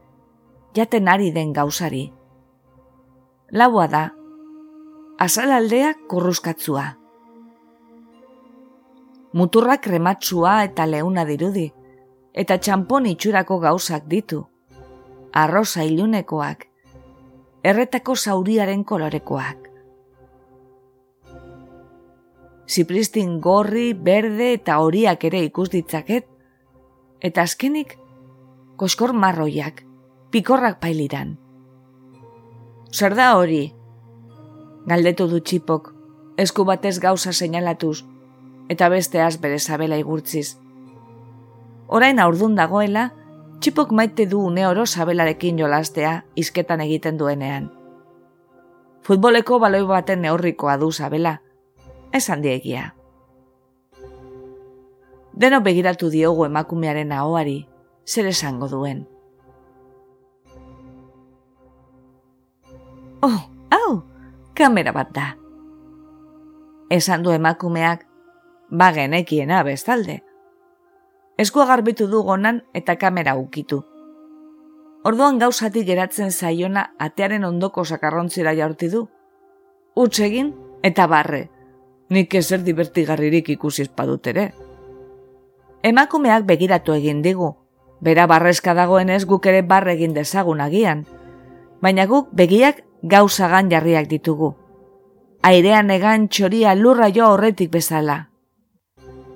jaten 0.73 1.07
ari 1.07 1.29
den 1.35 1.53
gauzari. 1.53 2.03
Laua 3.51 3.87
da, 3.87 4.03
azalaldea 5.19 5.93
kurruskatzua. 6.09 6.85
Muturrak 9.35 9.83
krematsua 9.85 10.63
eta 10.65 10.87
leuna 10.89 11.25
dirudi, 11.27 11.69
eta 12.33 12.57
txampon 12.57 13.05
itxurako 13.13 13.59
gauzak 13.59 14.07
ditu. 14.09 14.45
Arroza 15.35 15.83
ilunekoak, 15.83 16.71
erretako 17.65 18.13
zauriaren 18.15 18.83
kolorekoak. 18.85 19.69
Zipristin 22.69 23.39
gorri, 23.41 23.93
berde 23.93 24.51
eta 24.53 24.77
horiak 24.83 25.25
ere 25.29 25.41
ikus 25.47 25.71
ditzaket, 25.73 26.27
eta 27.25 27.45
azkenik, 27.49 27.95
koskor 28.77 29.15
marroiak, 29.17 29.81
pikorrak 30.29 30.77
pailiran. 30.83 31.33
Zer 32.93 33.17
da 33.17 33.31
hori? 33.39 33.63
Galdetu 34.85 35.25
du 35.31 35.41
txipok, 35.41 35.89
esku 36.37 36.67
batez 36.69 36.99
gauza 37.01 37.33
seinalatuz, 37.33 38.03
eta 38.69 38.91
besteaz 38.93 39.39
bere 39.41 39.57
zabela 39.57 39.97
igurtziz. 39.97 40.59
Orain 41.87 42.21
aurdun 42.21 42.53
dagoela, 42.61 43.09
txipok 43.65 43.95
maite 43.97 44.27
du 44.29 44.37
une 44.45 44.67
oro 44.69 44.83
sabelarekin 44.85 45.57
jolastea 45.57 46.09
izketan 46.37 46.83
egiten 46.83 47.15
duenean. 47.17 47.71
Futboleko 49.01 49.57
baloi 49.57 49.81
baten 49.89 50.21
neurrikoa 50.21 50.75
du 50.77 50.91
zabela. 50.91 51.39
Esan 52.13 52.43
diegia. 52.43 52.91
Deno 55.33 55.61
begiratu 55.65 56.11
diogu 56.13 56.45
emakumearen 56.45 57.11
ahoari, 57.11 57.55
zer 58.05 58.29
esango 58.29 58.69
duen. 58.69 59.01
Oh, 63.25 63.41
hau, 63.73 64.03
kamera 64.53 64.93
bat 64.93 65.09
da. 65.17 65.27
Esan 66.93 67.25
du 67.25 67.33
emakumeak, 67.33 68.05
bagenekiena 68.69 69.63
bestalde. 69.65 70.21
Eskua 71.37 71.65
garbitu 71.65 72.07
du 72.07 72.21
gonan 72.23 72.61
eta 72.73 72.95
kamera 72.95 73.35
ukitu. 73.35 73.81
Orduan 75.03 75.37
gauzati 75.37 75.83
geratzen 75.85 76.31
zaiona 76.31 76.85
atearen 76.97 77.43
ondoko 77.43 77.83
sakarrontzira 77.83 78.53
jaurti 78.55 78.89
du. 78.89 79.01
Utsegin 79.95 80.53
eta 80.83 81.07
barre, 81.11 81.49
nik 82.09 82.33
ezer 82.39 82.63
divertigarririk 82.63 83.49
ikusi 83.49 83.83
espadut 83.83 84.27
ere. 84.31 84.45
Emakumeak 85.83 86.47
begiratu 86.47 86.95
egin 86.95 87.21
digu, 87.21 87.51
bera 88.01 88.25
barrezka 88.31 88.73
dagoenez 88.73 89.25
guk 89.25 89.45
ere 89.45 89.61
barre 89.61 89.93
egin 89.93 90.15
dezagun 90.15 90.61
agian, 90.61 91.03
baina 91.81 92.07
guk 92.07 92.31
begiak 92.31 92.81
gauzagan 93.03 93.69
jarriak 93.69 94.07
ditugu. 94.09 94.55
Airean 95.43 95.91
egan 95.91 96.29
txoria 96.29 96.73
lurra 96.75 97.11
jo 97.13 97.27
horretik 97.33 97.69
bezala. 97.71 98.17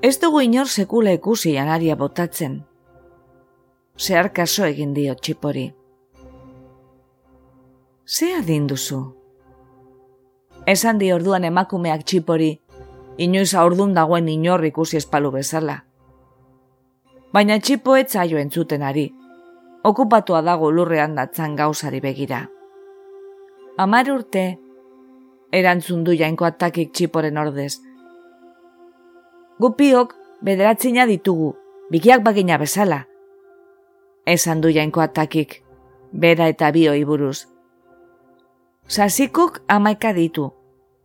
Ez 0.02 0.16
dugu 0.22 0.40
inor 0.40 0.70
sekula 0.72 1.12
ikusi 1.12 1.52
janaria 1.58 1.96
botatzen. 2.00 2.54
Zehar 4.00 4.30
kaso 4.32 4.64
egin 4.64 4.94
dio 4.96 5.12
txipori. 5.16 5.66
Ze 8.08 8.30
adin 8.38 8.70
duzu? 8.70 9.00
Esan 10.66 11.02
di 11.02 11.10
orduan 11.12 11.44
emakumeak 11.44 12.06
txipori, 12.08 12.54
inoiz 13.18 13.52
aurdun 13.60 13.92
dagoen 13.94 14.30
inor 14.32 14.64
ikusi 14.70 15.02
espalu 15.02 15.34
bezala. 15.36 15.82
Baina 17.34 17.60
txipo 17.60 17.98
etzaio 18.00 18.40
entzuten 18.40 18.88
ari, 18.88 19.10
okupatua 19.84 20.40
dago 20.48 20.72
lurrean 20.72 21.20
datzan 21.20 21.60
gauzari 21.60 22.00
begira. 22.00 22.46
Amar 23.78 24.08
urte, 24.16 24.48
erantzun 25.52 26.08
du 26.08 26.16
jainko 26.16 26.48
atakik 26.48 26.96
txiporen 26.96 27.38
ordez. 27.38 27.89
Gupiok 29.60 30.14
bederatzina 30.40 31.04
ditugu, 31.04 31.50
bikiak 31.92 32.22
bagina 32.24 32.56
bezala. 32.58 33.02
Esan 34.24 34.62
du 34.64 34.70
jainko 34.72 35.02
atakik, 35.04 35.58
bera 36.14 36.48
eta 36.48 36.70
bio 36.72 36.94
iburuz. 36.96 37.44
Sasikuk 38.88 39.60
amaika 39.68 40.14
ditu, 40.16 40.46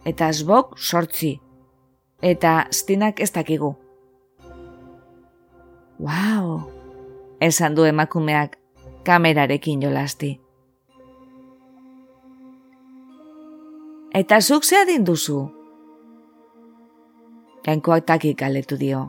eta 0.07 0.29
azbok 0.31 0.79
sortzi, 0.79 1.33
eta 2.23 2.69
stinak 2.71 3.19
ez 3.21 3.33
dakigu. 3.35 3.73
Wow, 5.99 6.63
esan 7.41 7.75
du 7.75 7.91
emakumeak 7.91 8.55
kamerarekin 9.03 9.83
jolasti. 9.83 10.37
Eta 14.15 14.39
zuk 14.41 14.63
zea 14.63 14.87
duzu? 15.03 15.64
Jainkoak 17.65 18.07
takik 18.07 18.43
aletu 18.43 18.77
dio. 18.77 19.07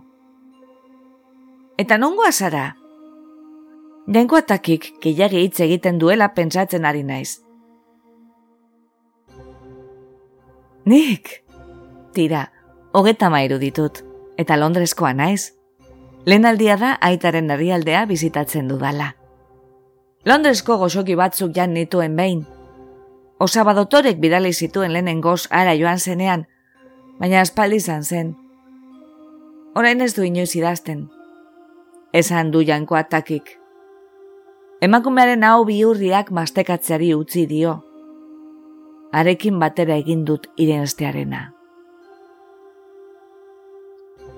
Eta 1.78 1.98
nongo 1.98 2.24
azara? 2.24 2.76
Jainkoak 4.08 4.48
takik 4.48 4.94
gehiagi 5.04 5.44
hitz 5.44 5.60
egiten 5.66 6.00
duela 6.00 6.30
pentsatzen 6.34 6.86
ari 6.86 7.04
naiz. 7.04 7.42
Nik! 10.86 11.42
Tira, 12.14 12.46
hogeta 12.94 13.30
mairu 13.30 13.58
ditut, 13.60 14.04
eta 14.38 14.56
Londreskoa 14.56 15.12
naiz. 15.14 15.52
Lehen 16.26 16.46
aldia 16.46 16.78
da 16.78 16.96
aitaren 17.02 17.50
herrialdea 17.52 18.06
bizitatzen 18.06 18.70
dudala. 18.72 19.12
Londresko 20.26 20.78
gozoki 20.82 21.18
batzuk 21.20 21.52
jan 21.54 21.74
nituen 21.74 22.16
behin, 22.16 22.46
Osabadotorek 23.40 24.20
bidali 24.24 24.54
zituen 24.54 24.94
lehenen 24.96 25.20
goz 25.22 25.48
ara 25.52 25.74
joan 25.76 26.00
zenean, 26.00 26.46
baina 27.20 27.42
aspaldi 27.42 27.82
izan 27.82 28.04
zen. 28.04 28.36
Orain 29.76 30.02
ez 30.02 30.14
du 30.16 30.24
inoiz 30.24 30.56
idazten. 30.56 31.10
Esan 32.14 32.52
du 32.52 32.62
janko 32.64 32.96
atakik. 32.96 33.50
Emakumearen 34.82 35.44
hau 35.44 35.66
biurriak 35.68 36.32
mastekatzeari 36.32 37.10
utzi 37.16 37.44
dio. 37.50 37.74
Arekin 39.12 39.60
batera 39.60 39.98
egin 40.00 40.24
dut 40.26 40.48
irenestearena. 40.56 41.42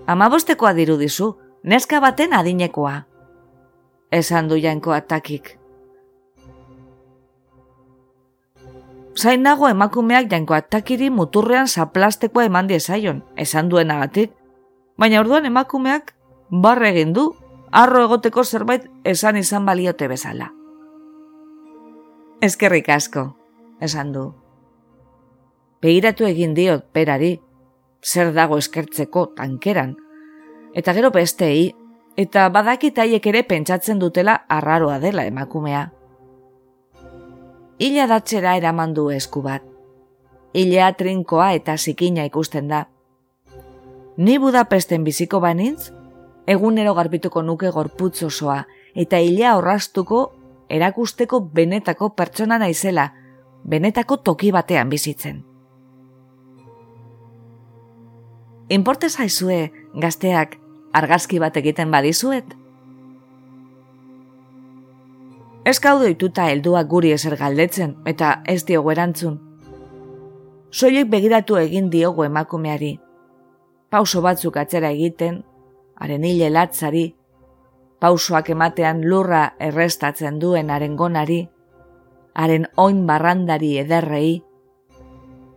Amabostekoa 0.08 0.74
dirudizu, 0.74 1.30
neska 1.64 2.02
baten 2.02 2.34
adinekoa. 2.34 2.98
Esan 4.12 4.50
du 4.50 4.58
janko 4.58 4.92
atakik. 4.98 5.58
zain 9.18 9.42
nago 9.42 9.68
emakumeak 9.70 10.30
janko 10.32 10.54
atakiri 10.54 11.10
muturrean 11.10 11.68
zaplastekoa 11.68 12.44
eman 12.46 12.68
diezaion, 12.70 13.24
esan 13.36 13.70
duen. 13.70 13.90
Baina 14.98 15.22
orduan 15.22 15.46
emakumeak 15.46 16.14
barre 16.50 16.90
egin 16.94 17.14
du, 17.14 17.30
arro 17.72 18.04
egoteko 18.08 18.44
zerbait 18.44 18.88
esan 19.06 19.38
izan 19.38 19.66
baliote 19.66 20.08
bezala. 20.08 20.52
Ezkerrik 22.42 22.90
asko, 22.90 23.28
esan 23.82 24.14
du. 24.14 24.28
Begiratu 25.82 26.26
egin 26.26 26.56
diot 26.58 26.88
perari, 26.94 27.36
zer 28.04 28.34
dago 28.34 28.58
eskertzeko 28.58 29.28
tankeran, 29.38 29.96
eta 30.74 30.94
gero 30.98 31.12
bestei, 31.14 31.74
eta 32.18 32.50
badakitaiek 32.50 33.30
ere 33.34 33.44
pentsatzen 33.44 34.00
dutela 34.02 34.42
arraroa 34.50 34.98
dela 35.00 35.26
emakumea 35.30 35.88
hila 37.80 38.08
datzera 38.08 38.56
eraman 38.58 38.94
du 38.94 39.10
esku 39.14 39.42
bat. 39.46 39.64
Ilea 40.58 40.92
trinkoa 40.98 41.52
eta 41.58 41.78
zikina 41.78 42.26
ikusten 42.26 42.68
da. 42.72 42.86
Ni 44.18 44.40
Budapesten 44.42 45.04
biziko 45.06 45.40
banintz, 45.40 45.92
egunero 46.50 46.96
garbituko 46.98 47.44
nuke 47.46 47.70
gorputz 47.70 48.24
osoa, 48.26 48.64
eta 48.96 49.20
hilea 49.22 49.54
horrastuko 49.60 50.22
erakusteko 50.74 51.40
benetako 51.54 52.10
pertsona 52.18 52.58
naizela, 52.58 53.12
benetako 53.64 54.18
toki 54.18 54.50
batean 54.52 54.90
bizitzen. 54.90 55.44
Inporte 58.74 59.10
zaizue, 59.10 59.72
gazteak, 59.94 60.58
argazki 60.98 61.38
bat 61.40 61.56
egiten 61.62 61.94
badizuet? 61.94 62.58
Ez 65.68 65.80
kaudo 65.84 66.10
ituta 66.10 66.50
helduak 66.50 66.88
guri 66.90 67.14
ezer 67.14 67.38
galdetzen, 67.38 68.00
eta 68.06 68.42
ez 68.48 68.64
diogu 68.66 68.92
erantzun. 68.92 69.38
Soiek 70.72 71.08
begiratu 71.12 71.62
egin 71.62 71.92
diogu 71.94 72.26
emakumeari. 72.26 72.98
Pauso 73.90 74.20
batzuk 74.20 74.58
atzera 74.60 74.90
egiten, 74.92 75.44
haren 75.96 76.26
hile 76.28 76.50
latzari, 76.52 77.06
pausoak 78.04 78.50
ematean 78.52 79.00
lurra 79.08 79.44
errestatzen 79.64 80.40
duen 80.42 80.70
haren 80.70 80.98
gonari, 81.00 81.46
haren 82.36 82.68
oin 82.76 83.06
barrandari 83.08 83.78
ederrei, 83.82 84.42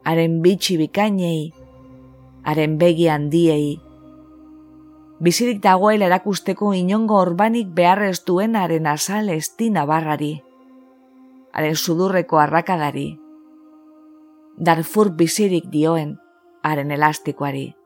haren 0.06 0.38
bitxi 0.44 0.76
bikainei, 0.78 1.50
haren 2.46 2.78
begi 2.78 3.08
handiei, 3.10 3.80
bizirik 5.20 5.58
dagoela 5.66 6.06
erakusteko 6.06 6.70
inongo 6.78 7.18
orbanik 7.20 7.74
beharrez 7.74 8.22
duenaren 8.30 8.86
azal 8.86 9.28
estina 9.34 9.84
barrari, 9.90 10.36
haren 11.52 11.76
sudurreko 11.76 12.38
arrakadari, 12.38 13.10
darfur 14.56 15.10
bizirik 15.18 15.66
dioen 15.74 16.16
haren 16.62 16.90
elastikoari. 16.94 17.79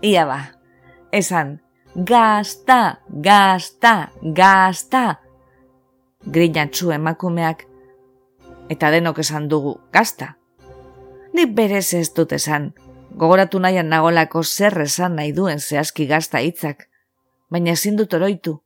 Ia 0.00 0.24
ba, 0.24 0.38
esan, 1.12 1.58
gazta, 1.94 3.02
gazta, 3.08 4.08
gazta, 4.22 5.20
grinatzu 6.24 6.88
emakumeak, 6.96 7.66
eta 8.72 8.88
denok 8.94 9.20
esan 9.20 9.50
dugu, 9.52 9.74
gazta. 9.92 10.38
Nik 11.36 11.52
berez 11.52 11.92
ez 11.98 12.08
dut 12.16 12.32
esan, 12.32 12.70
gogoratu 13.12 13.60
nahian 13.60 13.92
nagolako 13.92 14.40
zer 14.42 14.80
esan 14.86 15.20
nahi 15.20 15.36
duen 15.36 15.60
zehazki 15.60 16.08
gazta 16.08 16.40
hitzak, 16.40 16.88
baina 17.52 17.76
ezin 17.76 18.00
dut 18.00 18.16
oroitu. 18.16 18.56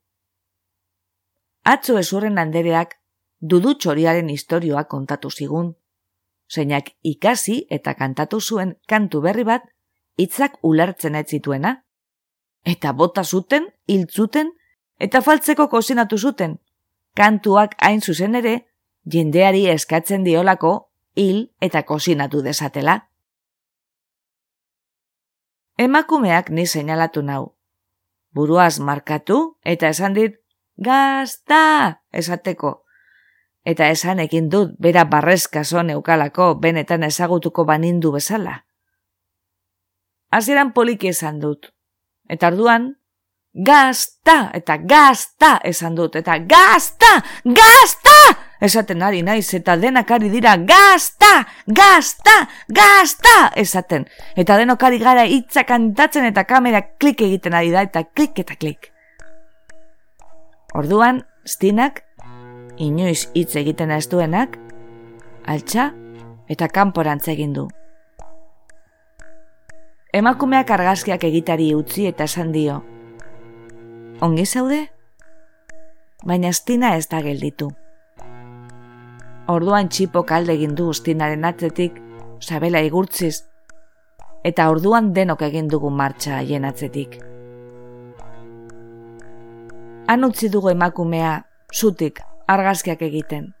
Atzo 1.67 1.99
ezurren 1.99 2.39
andereak 2.39 2.95
dudu 3.41 3.75
txoriaren 3.75 4.31
historioa 4.31 4.87
kontatu 4.87 5.29
zigun, 5.29 5.73
zeinak 6.47 6.95
ikasi 7.03 7.65
eta 7.69 7.99
kantatu 7.99 8.39
zuen 8.39 8.77
kantu 8.87 9.19
berri 9.19 9.43
bat 9.43 9.74
hitzak 10.17 10.59
ulertzen 10.63 11.15
ez 11.15 11.27
zituena, 11.27 11.83
eta 12.65 12.93
bota 12.93 13.23
zuten, 13.23 13.67
hiltzuten, 13.87 14.51
eta 14.99 15.21
faltzeko 15.21 15.67
kozinatu 15.69 16.17
zuten, 16.17 16.59
kantuak 17.15 17.75
hain 17.81 18.01
zuzen 18.01 18.35
ere, 18.35 18.55
jendeari 19.05 19.67
eskatzen 19.69 20.23
diolako 20.23 20.89
hil 21.15 21.49
eta 21.61 21.83
kosinatu 21.83 22.41
desatela. 22.43 23.09
Emakumeak 25.77 26.49
ni 26.49 26.65
seinalatu 26.65 27.21
nau. 27.21 27.55
Buruaz 28.35 28.79
markatu 28.79 29.57
eta 29.63 29.89
esan 29.91 30.15
dit, 30.15 30.39
gazta 30.77 32.01
esateko. 32.11 32.85
Eta 33.65 33.89
esan 33.89 34.19
ekin 34.19 34.49
dut 34.49 34.75
bera 34.79 35.05
barrezkazo 35.09 35.83
neukalako 35.83 36.53
benetan 36.61 37.03
ezagutuko 37.03 37.65
banindu 37.65 38.11
bezala. 38.11 38.65
Hasieran 40.35 40.73
poliki 40.75 41.13
esan 41.13 41.39
dut. 41.39 41.69
Eta 42.27 42.49
orduan, 42.51 42.89
gazta 43.55 44.49
eta 44.57 44.75
gazta 44.83 45.59
esan 45.63 45.95
dut. 45.95 46.17
Eta 46.19 46.39
gazta, 46.43 47.13
gazta! 47.45 48.19
esaten 48.65 49.03
ari 49.03 49.21
naiz 49.23 49.53
eta 49.53 49.75
denak 49.77 50.11
ari 50.11 50.29
dira 50.33 50.55
gazta, 50.57 51.45
gazta, 51.67 52.35
gazta 52.67 53.35
esaten. 53.55 54.05
Eta 54.35 54.57
denok 54.57 54.83
ari 54.83 54.99
gara 54.99 55.25
hitza 55.29 55.65
kantatzen 55.67 56.25
eta 56.31 56.45
kamera 56.49 56.81
klik 56.97 57.21
egiten 57.21 57.53
ari 57.53 57.71
da 57.71 57.85
eta 57.85 58.03
klik 58.03 58.39
eta 58.43 58.57
klik. 58.59 58.91
Orduan, 60.75 61.23
stinak, 61.45 62.03
inoiz 62.77 63.29
hitz 63.33 63.55
egiten 63.55 63.91
ez 63.95 64.07
duenak, 64.11 64.57
altxa 65.47 65.91
eta 66.51 66.67
kanporantz 66.67 67.27
egin 67.31 67.53
du. 67.55 67.69
Emakumeak 70.15 70.69
argazkiak 70.71 71.25
egitari 71.27 71.65
utzi 71.75 72.05
eta 72.07 72.23
esan 72.29 72.53
dio. 72.55 72.77
Ongi 74.23 74.45
zaude? 74.45 74.77
Baina 76.23 76.51
estina 76.55 76.93
ez 76.95 77.09
da 77.11 77.19
gelditu. 77.25 77.65
Orduan 79.51 79.89
txipo 79.91 80.21
kalde 80.23 80.53
egin 80.55 80.71
du 80.77 80.85
ustinaren 80.93 81.43
atzetik, 81.43 81.97
sabela 82.39 82.79
igurtziz, 82.87 83.41
eta 84.47 84.69
orduan 84.71 85.09
denok 85.17 85.43
egin 85.49 85.67
dugu 85.73 85.91
martxa 85.91 86.37
haien 86.37 86.63
atzetik. 86.69 87.17
Han 90.07 90.23
utzi 90.29 90.47
dugu 90.53 90.71
emakumea, 90.71 91.33
zutik, 91.73 92.23
argazkiak 92.47 93.03
egiten. 93.09 93.51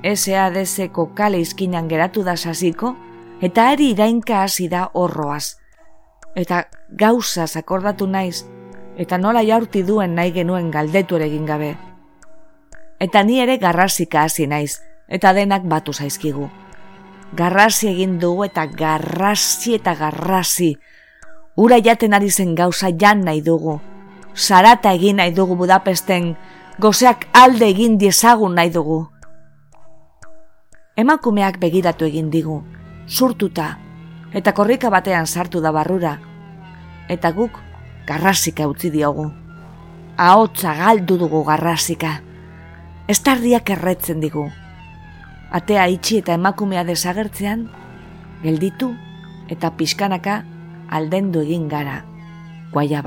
SADZ-ko 0.00 1.10
kale 1.18 1.44
izkinan 1.44 1.92
geratu 1.92 2.24
da 2.24 2.38
sasiko, 2.40 2.94
eta 3.40 3.70
ari 3.70 3.90
irainka 3.94 4.42
hasi 4.42 4.68
da 4.68 4.90
horroaz. 4.92 5.58
Eta 6.34 6.68
gauza 6.90 7.46
akordatu 7.56 8.06
naiz, 8.06 8.44
eta 8.96 9.18
nola 9.18 9.42
jaurti 9.46 9.82
duen 9.82 10.14
nahi 10.14 10.32
genuen 10.32 10.70
galdetu 10.70 11.16
ere 11.16 11.26
egin 11.26 11.46
gabe. 11.46 11.76
Eta 13.00 13.22
ni 13.22 13.40
ere 13.40 13.58
garrasika 13.58 14.22
hasi 14.22 14.46
naiz, 14.46 14.80
eta 15.08 15.32
denak 15.32 15.64
batu 15.64 15.92
zaizkigu. 15.92 16.50
Garrasi 17.36 17.88
egin 17.88 18.18
dugu 18.18 18.44
eta 18.44 18.66
garrasi 18.66 19.74
eta 19.74 19.94
garrasi. 19.94 20.76
Ura 21.56 21.78
jaten 21.84 22.14
ari 22.14 22.30
zen 22.30 22.54
gauza 22.54 22.90
jan 22.90 23.24
nahi 23.24 23.42
dugu. 23.42 23.80
Sarata 24.34 24.92
egin 24.94 25.16
nahi 25.16 25.32
dugu 25.34 25.56
Budapesten, 25.56 26.36
gozeak 26.78 27.26
alde 27.32 27.68
egin 27.68 27.98
diezagun 27.98 28.54
nahi 28.54 28.70
dugu. 28.70 29.08
Emakumeak 30.96 31.58
begiratu 31.58 32.06
egin 32.06 32.30
digu, 32.30 32.62
surtuta, 33.08 33.78
eta 34.32 34.52
korrika 34.52 34.90
batean 34.90 35.26
sartu 35.26 35.60
da 35.64 35.72
barrura. 35.72 36.18
Eta 37.08 37.32
guk 37.32 37.58
garrasika 38.06 38.68
utzi 38.68 38.92
diogu. 38.92 39.30
Ahotza 40.16 40.74
galdu 40.76 41.16
dugu 41.18 41.44
garrasika. 41.44 42.18
Estardiak 43.08 43.70
erretzen 43.70 44.20
digu 44.20 44.48
atea 45.50 45.86
itxi 45.88 46.20
eta 46.22 46.36
emakumea 46.36 46.84
desagertzean, 46.88 47.68
gelditu 48.42 48.92
eta 49.52 49.72
pixkanaka 49.76 50.42
aldendu 50.92 51.44
egin 51.46 51.68
gara, 51.72 52.02
guaia 52.72 53.02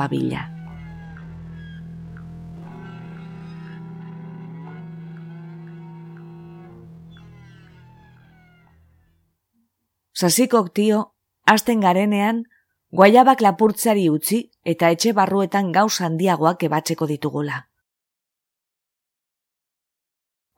Sasikok 10.14 10.74
tio, 10.74 11.14
hasten 11.46 11.80
garenean, 11.80 12.44
guaiabak 12.92 13.42
lapurtzari 13.42 14.10
utzi 14.10 14.44
eta 14.64 14.90
etxe 14.92 15.14
barruetan 15.16 15.72
gauz 15.72 16.02
handiagoak 16.02 16.64
ebatzeko 16.68 17.08
ditugula. 17.08 17.68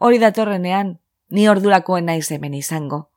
Hori 0.03 0.19
datorrenean, 0.19 0.97
ni 1.29 1.47
ordurakoen 1.47 2.09
naiz 2.09 2.29
hemen 2.31 2.53
izango. 2.57 3.07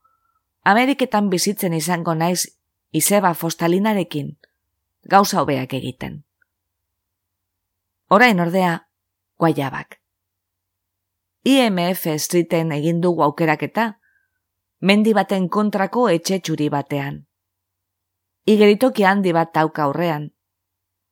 Ameriketan 0.63 1.31
bizitzen 1.31 1.75
izango 1.75 2.15
naiz 2.15 2.47
izeba 2.93 3.33
fostalinarekin, 3.35 4.37
gauza 5.03 5.41
hobeak 5.41 5.73
egiten. 5.75 6.23
Orain 8.09 8.41
ordea, 8.41 8.87
guaiabak. 9.39 9.99
IMF 11.47 12.07
Streeten 12.23 12.73
egin 12.75 13.01
dugu 13.01 13.23
aukeraketa, 13.27 13.97
mendi 14.81 15.15
baten 15.15 15.49
kontrako 15.49 16.09
etxe 16.13 16.41
txuri 16.41 16.69
batean. 16.69 17.23
Igeritoki 18.47 19.05
handi 19.05 19.33
bat 19.33 19.53
tauka 19.53 19.87
aurrean, 19.87 20.31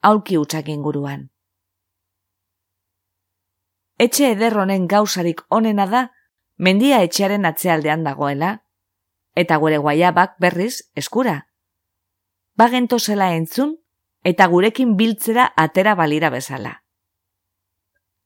aulki 0.03 0.39
utxak 0.39 0.69
inguruan. 0.69 1.31
Etxe 3.99 4.31
ederronen 4.35 4.87
gauzarik 4.91 5.41
onena 5.49 5.87
da, 5.87 6.05
mendia 6.59 7.01
etxearen 7.03 7.47
atzealdean 7.47 8.05
dagoela, 8.05 8.59
eta 9.35 9.57
gure 9.59 9.79
guaiabak 9.79 10.37
berriz 10.39 10.91
eskura. 10.95 11.47
Bagento 12.55 12.99
zela 12.99 13.33
entzun, 13.35 13.79
eta 14.23 14.47
gurekin 14.47 14.97
biltzera 14.97 15.53
atera 15.57 15.95
balira 15.95 16.31
bezala. 16.31 16.83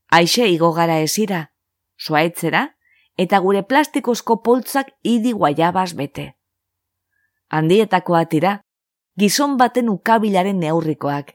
Aixe 0.08 0.48
igo 0.48 0.72
gara 0.72 0.98
ezira, 1.00 1.52
suaitzera, 1.96 2.77
eta 3.18 3.40
gure 3.44 3.62
plastikozko 3.62 4.40
poltzak 4.42 4.92
idi 5.02 5.32
guaiabaz 5.32 5.92
bete. 5.98 6.34
Handietakoa 7.50 8.24
tira, 8.26 8.58
gizon 9.18 9.56
baten 9.58 9.88
ukabilaren 9.88 10.60
neurrikoak. 10.60 11.34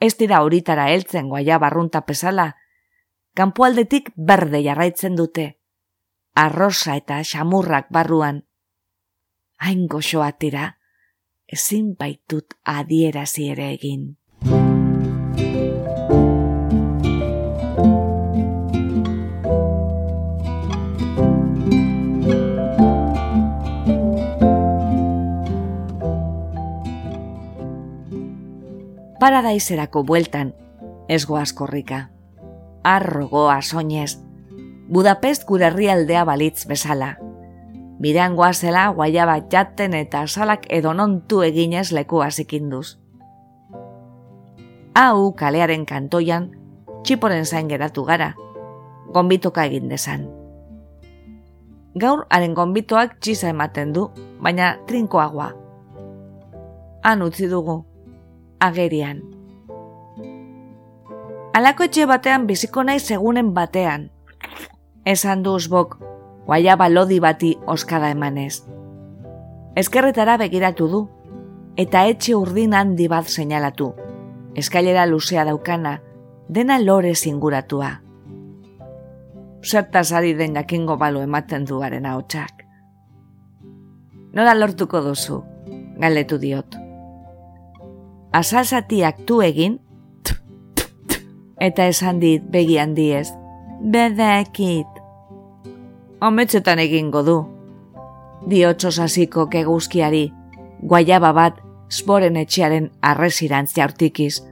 Ez 0.00 0.16
dira 0.16 0.42
horitara 0.42 0.90
heltzen 0.92 1.28
guaiabarrunta 1.28 2.02
pesala, 2.04 2.52
kanpoaldetik 3.36 4.12
berde 4.16 4.62
jarraitzen 4.64 5.16
dute 5.16 5.54
arrosa 6.34 6.96
eta 6.96 7.20
xamurrak 7.24 7.90
barruan. 7.92 8.44
Hain 9.60 9.86
goxoa 9.92 10.32
tira, 10.32 10.76
ezin 11.46 11.94
baitut 11.98 12.56
adierazi 12.64 13.50
ere 13.52 13.72
egin. 13.76 14.06
Paradaizerako 29.20 30.02
bueltan, 30.08 30.54
ez 31.08 31.26
goaz 31.26 31.52
korrika. 31.52 32.08
Arrogoa 32.84 33.60
soinez, 33.60 34.16
Budapest 34.90 35.44
gure 35.46 35.68
herrialdea 35.68 36.24
balitz 36.26 36.64
bezala. 36.66 37.12
Bidean 38.02 38.32
goazela 38.34 38.88
guaia 38.96 39.26
bat 39.28 39.44
jatten 39.52 39.92
eta 39.94 40.24
salak 40.26 40.64
edonontu 40.72 41.42
eginez 41.46 41.92
leku 41.92 42.22
azikinduz. 42.24 42.96
Hau 44.98 45.30
kalearen 45.38 45.84
kantoian, 45.86 46.48
txiporen 47.04 47.44
zain 47.44 47.68
geratu 47.68 48.02
gara, 48.08 48.32
gonbitoka 49.14 49.68
egin 49.68 49.92
desan. 49.92 50.26
Gaur 51.94 52.24
haren 52.30 52.56
gonbitoak 52.58 53.20
txisa 53.20 53.52
ematen 53.52 53.92
du, 53.92 54.08
baina 54.40 54.72
trinkoagoa. 54.88 55.52
Han 57.04 57.22
utzi 57.22 57.46
dugu, 57.52 57.84
agerian. 58.60 59.22
Alako 61.56 61.88
etxe 61.88 62.06
batean 62.06 62.46
biziko 62.46 62.84
nahi 62.86 63.00
segunen 63.00 63.54
batean, 63.54 64.10
esan 65.04 65.42
du 65.42 65.56
usbok, 65.58 65.96
guaia 66.46 66.76
balodi 66.76 67.18
bati 67.20 67.56
oskada 67.66 68.10
emanez. 68.14 68.62
Ezkerretara 69.80 70.36
begiratu 70.38 70.88
du, 70.92 71.00
eta 71.76 72.04
etxe 72.06 72.36
urdin 72.36 72.74
handi 72.74 73.08
bat 73.08 73.26
seinalatu, 73.26 73.90
eskailera 74.54 75.06
luzea 75.06 75.44
daukana, 75.48 75.98
dena 76.48 76.78
lore 76.78 77.14
zinguratua. 77.14 77.90
Zertaz 79.62 80.12
ari 80.12 80.34
den 80.34 80.54
jakingo 80.56 80.96
balu 80.96 81.20
ematen 81.20 81.66
duaren 81.68 82.06
haotxak. 82.06 82.64
Nola 84.32 84.54
lortuko 84.54 85.02
duzu, 85.02 85.42
galetu 85.98 86.38
diot. 86.38 86.89
Azalzatiak 88.32 89.24
tu 89.26 89.40
egin, 89.42 89.80
eta 91.58 91.88
esan 91.90 92.20
dit 92.22 92.44
begi 92.46 92.76
handiez, 92.78 93.32
bedekit. 93.82 95.00
Ametzetan 96.20 96.78
egingo 96.78 97.24
du. 97.26 97.34
Diotso 98.46 98.92
sasiko 98.92 99.48
keguzkiari, 99.50 100.28
guaiaba 100.80 101.32
bat 101.34 101.58
sporen 101.90 102.38
etxearen 102.38 102.90
arresirantzia 103.02 103.88
hortikiz. 103.88 104.44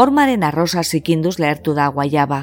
Hormaren 0.00 0.42
arroza 0.46 0.82
zikinduz 0.82 1.36
lehertu 1.38 1.74
da 1.76 1.90
guaiaba. 1.92 2.40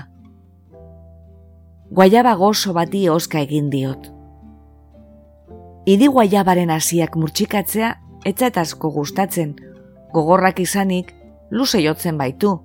Guaiaba 1.89 2.35
gozo 2.35 2.73
bati 2.77 3.07
oska 3.09 3.39
egin 3.41 3.71
diot. 3.73 4.11
Idi 5.87 6.07
guaiabaren 6.11 6.69
hasiak 6.69 7.15
murtsikatzea 7.15 7.95
etzaetazko 8.27 8.91
gustatzen, 8.91 9.55
gogorrak 10.13 10.59
izanik, 10.59 11.13
luze 11.51 11.81
jotzen 11.83 12.17
baitu, 12.17 12.57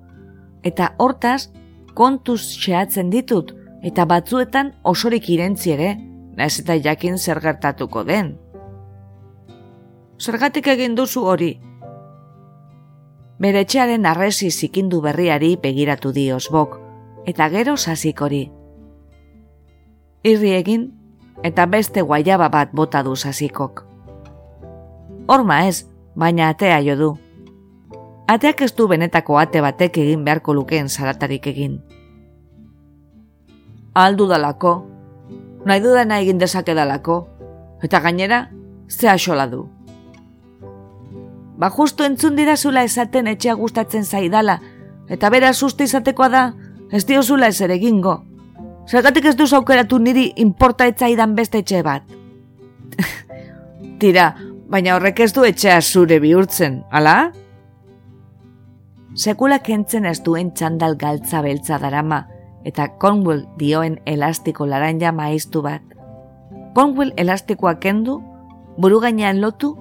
eta 0.63 0.93
hortaz, 0.97 1.51
kontuz 1.93 2.41
xeatzen 2.59 3.09
ditut, 3.13 3.53
eta 3.83 4.05
batzuetan 4.05 4.73
osorik 4.83 5.29
irentzi 5.29 5.75
ere, 5.75 5.93
naiz 6.37 6.55
eta 6.59 6.77
jakin 6.79 7.17
zer 7.17 7.41
gertatuko 7.43 8.03
den. 8.07 8.33
Zergatik 10.19 10.67
egin 10.71 10.95
duzu 10.95 11.25
hori? 11.27 11.51
Bere 13.43 13.63
etxearen 13.65 14.05
arresi 14.05 14.49
zikindu 14.51 15.01
berriari 15.03 15.55
begiratu 15.61 16.13
dioz 16.15 16.45
bok, 16.51 16.77
eta 17.27 17.49
gero 17.49 17.75
sasik 17.77 18.21
hori. 18.21 18.43
Irri 20.23 20.53
egin, 20.55 20.85
eta 21.43 21.65
beste 21.67 22.01
guaiaba 22.01 22.47
bat 22.49 22.71
bota 22.71 23.03
du 23.03 23.15
sasikok. 23.15 23.83
Horma 25.27 25.65
ez, 25.67 25.83
baina 26.15 26.49
atea 26.53 26.79
jo 26.85 26.95
du. 26.95 27.11
Ateak 28.27 28.61
ez 28.63 28.71
du 28.71 28.87
benetako 28.87 29.35
ate 29.37 29.61
batek 29.61 29.97
egin 29.99 30.23
beharko 30.23 30.53
lukeen 30.55 30.87
zaratarik 30.87 31.47
egin. 31.51 31.81
Aldu 33.93 34.27
dalako, 34.29 34.71
nahi 35.67 35.83
dudana 35.83 36.19
egin 36.23 36.39
dezake 36.39 36.73
dalako, 36.73 37.17
eta 37.83 37.99
gainera, 37.99 38.47
ze 38.87 39.09
asola 39.09 39.47
du. 39.47 39.67
Ba 41.57 41.69
justu 41.69 42.03
entzun 42.03 42.37
zula 42.55 42.83
esaten 42.83 43.27
etxea 43.27 43.53
gustatzen 43.53 44.05
zaidala, 44.05 44.59
eta 45.09 45.29
bera 45.29 45.53
susti 45.53 45.83
izatekoa 45.83 46.29
da, 46.29 46.53
ez 46.91 47.05
diozula 47.05 47.47
ez 47.47 47.61
ere 47.61 47.75
egingo. 47.75 48.23
Zergatik 48.87 49.25
ez 49.25 49.35
duz 49.35 49.53
aukeratu 49.53 49.99
niri 49.99 50.31
inporta 50.37 50.87
etzaidan 50.87 51.35
beste 51.35 51.57
etxe 51.57 51.83
bat. 51.83 52.03
Tira, 53.99 54.33
baina 54.69 54.95
horrek 54.95 55.19
ez 55.19 55.33
du 55.33 55.43
etxea 55.43 55.81
zure 55.81 56.19
bihurtzen, 56.19 56.83
ala? 56.91 57.31
Sekula 59.15 59.59
kentzen 59.61 60.07
ez 60.09 60.19
duen 60.25 60.49
txandal 60.57 60.95
galtza 60.97 61.41
beltza 61.45 61.77
darama, 61.81 62.23
eta 62.65 62.87
Conwell 62.99 63.43
dioen 63.59 63.99
elastiko 64.09 64.65
laranja 64.65 65.11
maiztu 65.13 65.61
bat. 65.61 65.83
Conwell 66.73 67.13
elastikoa 67.17 67.75
kendu, 67.83 68.19
buru 68.77 68.99
gainean 69.03 69.41
lotu, 69.41 69.75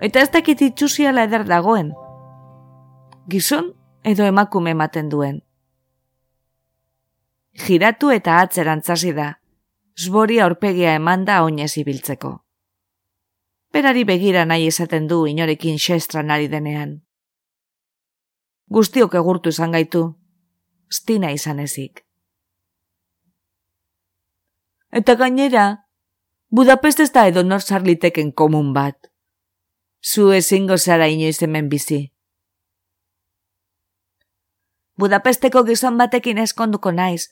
eta 0.00 0.24
ez 0.24 0.30
dakit 0.34 0.64
itxusiala 0.70 1.28
eder 1.28 1.46
dagoen. 1.46 1.92
Gizon 3.30 3.72
edo 4.02 4.26
emakume 4.26 4.74
ematen 4.74 5.08
duen. 5.12 5.38
Giratu 7.58 8.10
eta 8.14 8.40
atzerantzazi 8.40 9.14
da, 9.14 9.32
zbori 9.98 10.38
aurpegia 10.40 10.94
emanda 10.98 11.42
oinez 11.44 11.76
ibiltzeko 11.78 12.38
berari 13.72 14.04
begira 14.04 14.44
nahi 14.44 14.66
esaten 14.66 15.06
du 15.08 15.26
inorekin 15.26 15.78
xestran 15.78 16.30
ari 16.30 16.48
denean. 16.48 17.07
Guztiok 18.68 19.14
egurtu 19.14 19.48
izan 19.48 19.72
gaitu, 19.72 20.02
stina 20.92 21.30
izan 21.32 21.60
ezik. 21.64 22.04
Eta 24.92 25.14
gainera, 25.20 25.88
Budapest 26.50 27.00
ez 27.04 27.10
da 27.12 27.26
edo 27.28 27.42
nor 27.44 27.60
sarliteken 27.60 28.32
komun 28.32 28.72
bat. 28.72 28.96
Zu 30.00 30.30
ezingo 30.32 30.78
zara 30.78 31.08
inoiz 31.12 31.42
hemen 31.44 31.68
bizi. 31.68 31.98
Budapesteko 34.98 35.62
gizon 35.68 35.98
batekin 35.98 36.38
eskonduko 36.38 36.92
naiz. 36.92 37.28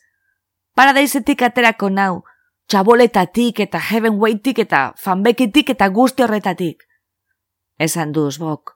Paradaisetik 0.77 1.41
aterako 1.41 1.89
nau, 1.89 2.21
txaboletatik 2.69 3.59
eta 3.65 3.81
heavenweightik 3.89 4.61
eta 4.67 4.93
fanbekitik 5.01 5.73
eta 5.73 5.89
guzti 5.89 6.23
horretatik. 6.23 6.85
Esan 7.79 8.13
duz, 8.13 8.37
bok. 8.37 8.75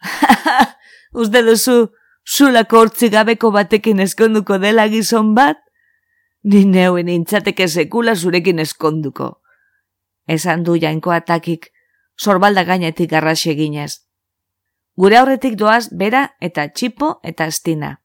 Uste 1.12 1.42
duzu, 1.42 1.76
zulako 2.24 2.82
hortzi 2.82 3.08
gabeko 3.12 3.50
batekin 3.54 4.00
eskonduko 4.00 4.58
dela 4.58 4.88
gizon 4.88 5.34
bat? 5.34 5.60
Ni 6.44 6.64
neuen 6.64 7.08
intzateke 7.08 7.68
sekula 7.68 8.14
zurekin 8.14 8.58
eskonduko. 8.58 9.40
Esan 10.28 10.62
du 10.64 10.76
jainko 10.76 11.10
atakik, 11.10 11.70
sorbalda 12.16 12.64
gainetik 12.64 13.12
arraxe 13.12 13.54
ginez. 13.56 14.04
Gure 14.98 15.16
aurretik 15.16 15.56
doaz 15.56 15.88
bera 15.90 16.36
eta 16.40 16.68
txipo 16.68 17.18
eta 17.22 17.46
estina. 17.46 17.96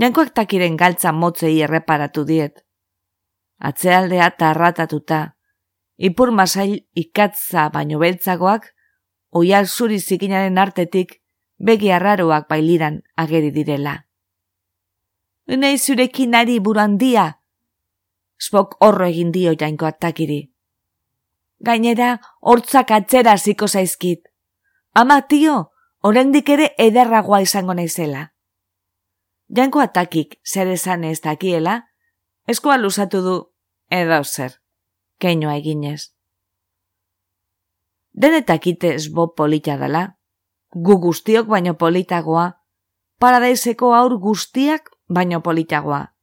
Jainkoak 0.00 0.34
takiren 0.34 0.76
galtza 0.76 1.12
motzei 1.12 1.60
erreparatu 1.62 2.24
diet 2.26 2.64
atzealdea 3.64 4.30
tarratatuta, 4.36 5.36
ipur 5.96 6.30
masail 6.30 6.84
ikatza 6.94 7.68
baino 7.72 7.98
beltzagoak, 8.02 8.73
oial 9.34 9.66
zuri 9.66 9.98
zikinaren 10.00 10.58
artetik, 10.58 11.20
begi 11.58 11.90
arraroak 11.92 12.48
bailiran 12.48 13.02
ageri 13.16 13.50
direla. 13.50 14.06
Unei 15.46 15.76
zurekin 15.78 16.34
ari 16.34 16.60
burandia, 16.60 17.40
spok 18.38 18.76
horro 18.80 19.06
egin 19.10 19.32
dio 19.32 19.52
jainko 19.52 19.86
atakiri. 19.90 20.40
Gainera, 21.64 22.20
hortzak 22.40 22.90
atzera 22.90 23.36
ziko 23.36 23.68
zaizkit. 23.68 24.22
Ama 24.94 25.20
tio, 25.28 25.72
oraindik 26.02 26.48
ere 26.48 26.70
ederragoa 26.78 27.40
izango 27.42 27.74
naizela. 27.74 28.30
Jainko 29.54 29.80
atakik 29.80 30.38
zer 30.44 30.70
esan 30.72 31.04
ez 31.04 31.20
dakiela, 31.20 31.82
eskoa 32.48 32.78
lusatu 32.78 33.22
du 33.22 33.36
edo 33.90 34.22
zer, 34.24 34.60
keinoa 35.18 35.56
eginez. 35.56 36.13
Denetak 38.14 38.66
itez 38.70 39.10
bo 39.10 39.34
polita 39.34 39.74
dela, 39.76 40.04
gu 40.70 40.98
guztiok 41.02 41.48
baino 41.50 41.74
politagoa, 41.74 42.46
paradaiseko 43.18 43.94
aur 43.94 44.18
guztiak 44.22 44.90
baino 45.08 45.42
politagoa. 45.42 46.14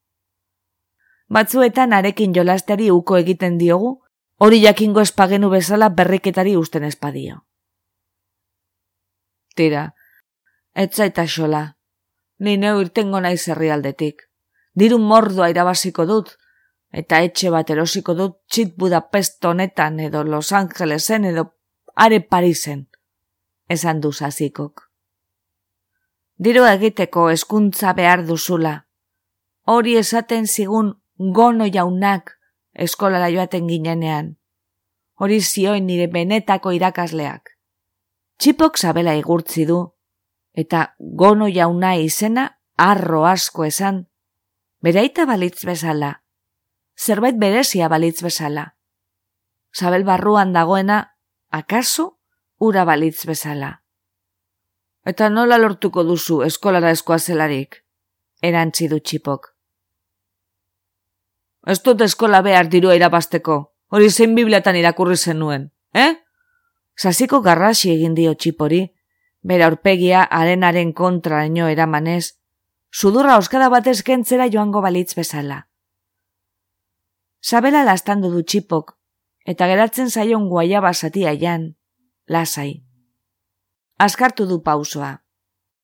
Batzuetan 1.31 1.93
arekin 1.93 2.33
jolasteri 2.35 2.89
uko 2.91 3.17
egiten 3.19 3.57
diogu, 3.59 3.91
hori 4.39 4.61
jakingo 4.63 5.03
espagenu 5.03 5.49
bezala 5.51 5.89
berriketari 5.89 6.55
usten 6.57 6.83
espadio. 6.83 7.43
Tira, 9.55 9.93
etzaita 10.73 11.27
xola, 11.27 11.63
ni 12.39 12.57
neu 12.57 12.79
irtengo 12.81 13.19
nahi 13.19 13.37
zerri 13.37 13.69
aldetik. 13.69 14.27
Diru 14.75 14.97
mordoa 14.99 15.49
irabaziko 15.51 16.05
dut, 16.07 16.37
eta 16.91 17.19
etxe 17.23 17.51
bat 17.51 17.69
erosiko 17.69 18.15
dut 18.15 18.37
txit 18.47 18.77
Budapest 18.77 19.43
honetan 19.45 19.99
edo 19.99 20.23
Los 20.23 20.51
Angelesen 20.55 21.25
edo 21.25 21.51
are 21.95 22.21
Parisen, 22.21 22.87
esan 23.67 24.01
du 24.01 24.11
zazikok. 24.11 24.89
Diro 26.37 26.65
egiteko 26.65 27.29
eskuntza 27.29 27.93
behar 27.93 28.25
duzula, 28.25 28.87
hori 29.65 29.97
esaten 29.97 30.47
zigun 30.47 30.95
gono 31.17 31.67
jaunak 31.69 32.37
eskolara 32.73 33.29
joaten 33.29 33.67
ginenean, 33.69 34.37
hori 35.19 35.41
zioen 35.41 35.85
nire 35.85 36.07
benetako 36.07 36.71
irakasleak. 36.73 37.57
Txipok 38.41 38.77
zabela 38.77 39.13
igurtzi 39.19 39.67
du, 39.69 39.83
eta 40.57 40.95
gono 40.97 41.47
jauna 41.47 41.93
izena 42.01 42.47
arro 42.77 43.25
asko 43.29 43.67
esan, 43.67 44.07
bereita 44.81 45.27
balitz 45.29 45.61
bezala, 45.65 46.23
zerbait 46.97 47.37
berezia 47.37 47.87
balitz 47.89 48.21
bezala. 48.23 48.71
Zabel 49.77 50.03
barruan 50.03 50.51
dagoena, 50.53 51.10
akaso, 51.51 52.17
ura 52.57 52.85
balitz 52.85 53.25
bezala. 53.27 53.81
Eta 55.05 55.29
nola 55.29 55.57
lortuko 55.57 56.03
duzu 56.07 56.41
eskolara 56.45 56.91
eskoa 56.95 57.17
zelarik? 57.19 57.81
Erantzi 58.41 58.87
du 58.87 58.99
txipok. 58.99 59.51
Ez 61.67 61.81
dut 61.85 62.01
eskola 62.01 62.41
behar 62.41 62.69
dirua 62.69 62.95
irabasteko, 62.97 63.57
hori 63.93 64.09
zein 64.09 64.33
bibliatan 64.35 64.77
irakurri 64.79 65.17
zenuen, 65.17 65.69
eh? 65.93 66.15
Zaziko 66.97 67.41
garrasi 67.41 67.91
egin 67.93 68.15
dio 68.17 68.33
txipori, 68.33 68.81
bera 69.41 69.67
urpegia 69.69 70.23
arenaren 70.23 70.93
kontra 70.93 71.43
eno 71.45 71.67
eramanez, 71.69 72.37
sudurra 72.91 73.37
oskada 73.37 73.69
batez 73.69 74.01
kentzera 74.03 74.47
joango 74.49 74.81
balitz 74.81 75.13
bezala. 75.17 75.67
Sabela 77.41 77.83
lastandu 77.83 78.29
du 78.31 78.43
txipok, 78.43 78.95
eta 79.45 79.67
geratzen 79.67 80.09
zaion 80.09 80.47
guaiaba 80.49 80.93
satia 80.93 81.33
jan, 81.33 81.75
lasai. 82.27 82.83
Askartu 83.97 84.47
du 84.47 84.61
pausoa, 84.63 85.23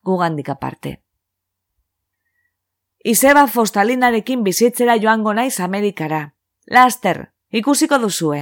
gugandik 0.03 0.49
aparte. 0.49 1.01
Izeba 3.03 3.45
fostalinarekin 3.47 4.43
bizitzera 4.43 4.97
joango 4.97 5.33
naiz 5.33 5.59
Amerikara. 5.59 6.33
Laster, 6.67 7.31
ikusiko 7.51 7.99
duzue. 8.03 8.41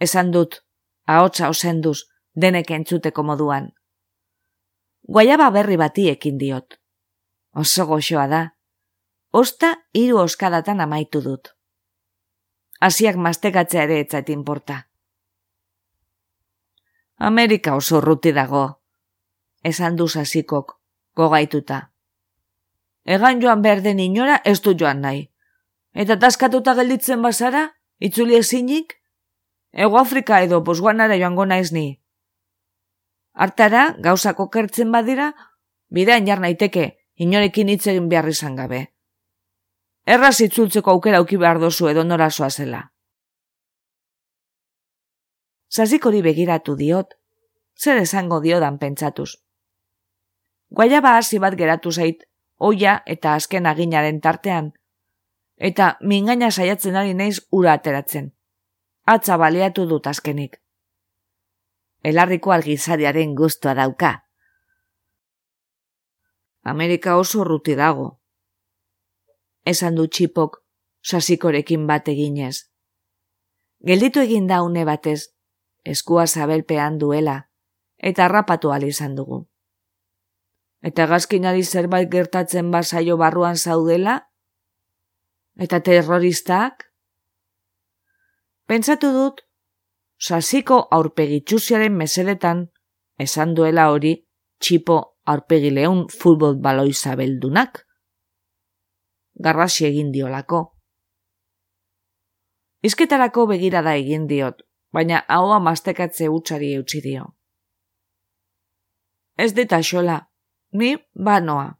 Esan 0.00 0.30
dut, 0.32 0.62
ahotsa 1.06 1.50
osenduz, 1.52 2.06
denek 2.34 2.70
entzuteko 2.70 3.22
moduan. 3.22 3.72
Guaiaba 5.04 5.50
berri 5.50 5.76
bati 5.76 6.08
ekin 6.08 6.38
diot. 6.38 6.78
Oso 7.52 7.86
goxoa 7.86 8.26
da. 8.30 8.42
Osta 9.32 9.74
hiru 9.92 10.22
oskadatan 10.22 10.80
amaitu 10.80 11.20
dut. 11.22 11.52
Asiak 12.80 13.16
mastekatzea 13.16 13.82
ere 13.84 13.98
etzait 14.00 14.28
inporta. 14.32 14.86
Amerika 17.28 17.74
oso 17.76 18.00
ruti 18.00 18.32
dago. 18.32 18.62
Esan 19.70 19.96
duz 19.96 20.14
asikok, 20.16 20.78
gogaituta. 21.14 21.80
Egan 23.04 23.42
joan 23.42 23.60
behar 23.60 23.82
den 23.84 24.00
inora 24.00 24.38
ez 24.44 24.62
du 24.64 24.72
joan 24.72 25.02
nahi. 25.04 25.26
Eta 25.92 26.16
taskatuta 26.22 26.74
gelditzen 26.78 27.20
bazara, 27.22 27.66
itzuli 27.98 28.38
ezinik? 28.38 28.96
Ego 29.72 29.98
Afrika 30.00 30.40
edo 30.40 30.62
Bosguanara 30.64 31.18
joango 31.20 31.44
naiz 31.44 31.72
ni. 31.76 32.00
Artara, 33.34 33.82
gauzako 34.00 34.48
kertzen 34.48 34.90
badira, 34.92 35.34
bidean 35.90 36.26
jar 36.26 36.40
naiteke, 36.40 36.86
inorekin 37.16 37.68
hitz 37.68 37.86
egin 37.92 38.08
behar 38.08 38.28
izan 38.32 38.56
gabe. 38.56 38.86
Erraz 40.10 40.40
itzultzeko 40.42 40.90
aukera 40.90 41.20
auki 41.22 41.36
behar 41.38 41.60
dozu 41.62 41.88
edo 41.88 42.02
nora 42.04 42.28
zela. 42.30 42.80
Zazik 45.70 46.06
hori 46.06 46.22
begiratu 46.22 46.74
diot, 46.74 47.14
zer 47.78 47.98
esango 47.98 48.40
diodan 48.40 48.78
pentsatuz. 48.78 49.36
Guaiaba 50.70 51.16
hasi 51.16 51.38
bat 51.38 51.54
geratu 51.54 51.92
zait, 51.92 52.24
oia 52.58 53.02
eta 53.06 53.34
azken 53.34 53.66
aginaren 53.66 54.20
tartean. 54.20 54.72
Eta 55.56 55.96
mingaina 56.00 56.50
saiatzen 56.50 56.96
ari 56.96 57.14
naiz 57.14 57.40
ura 57.50 57.72
ateratzen. 57.72 58.32
Atza 59.06 59.36
baliatu 59.36 59.86
dut 59.86 60.06
azkenik. 60.06 60.60
Elarriko 62.02 62.50
algizariaren 62.50 63.34
guztua 63.34 63.74
dauka. 63.74 64.24
Amerika 66.62 67.16
oso 67.16 67.44
ruti 67.44 67.74
dago. 67.74 68.19
Esan 69.64 69.94
du 69.94 70.06
txipok, 70.08 70.62
sasikorekin 71.02 71.86
bat 71.86 72.08
eginez. 72.08 72.70
Gelditu 73.84 74.20
egin 74.20 74.46
da 74.46 74.62
une 74.62 74.84
batez, 74.84 75.32
eskua 75.84 76.26
zabelpean 76.26 76.98
duela, 76.98 77.50
eta 77.98 78.28
rapatu 78.28 78.72
izan 78.86 79.14
dugu. 79.14 79.48
Eta 80.82 81.06
gazkinari 81.06 81.62
zerbait 81.62 82.10
gertatzen 82.10 82.70
basaio 82.70 83.16
barruan 83.16 83.56
zaudela? 83.56 84.30
Eta 85.58 85.80
terroristak? 85.80 86.86
Pentsatu 88.66 89.12
dut, 89.12 89.40
sasiko 90.18 90.88
aurpegitxusiaren 90.90 91.96
meseletan, 91.96 92.70
esan 93.18 93.54
duela 93.54 93.90
hori, 93.90 94.26
txipo 94.60 95.18
aurpegileun 95.26 96.08
futbol 96.08 96.56
baloi 96.56 96.92
zabeldunak. 96.92 97.86
Garrasi 99.40 99.86
egin 99.88 100.12
diolako. 100.12 100.62
Izketarako 102.82 103.46
begirada 103.46 103.94
egin 103.96 104.26
diot, 104.28 104.62
baina 104.92 105.24
haua 105.28 105.60
mastekatze 105.60 106.28
utxari 106.28 106.74
eutxi 106.78 107.00
dio. 107.04 107.30
Ez 109.36 109.52
dita 109.56 109.80
xola, 109.82 110.18
Ni 110.72 110.96
banoa. 111.14 111.78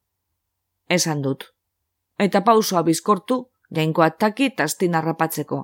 Esan 0.88 1.22
dut. 1.22 1.44
Eta 2.18 2.40
pausoa 2.42 2.82
bizkortu, 2.82 3.36
jainkoa 3.74 4.10
takit 4.10 4.60
astin 4.60 4.94
harrapatzeko. 4.98 5.60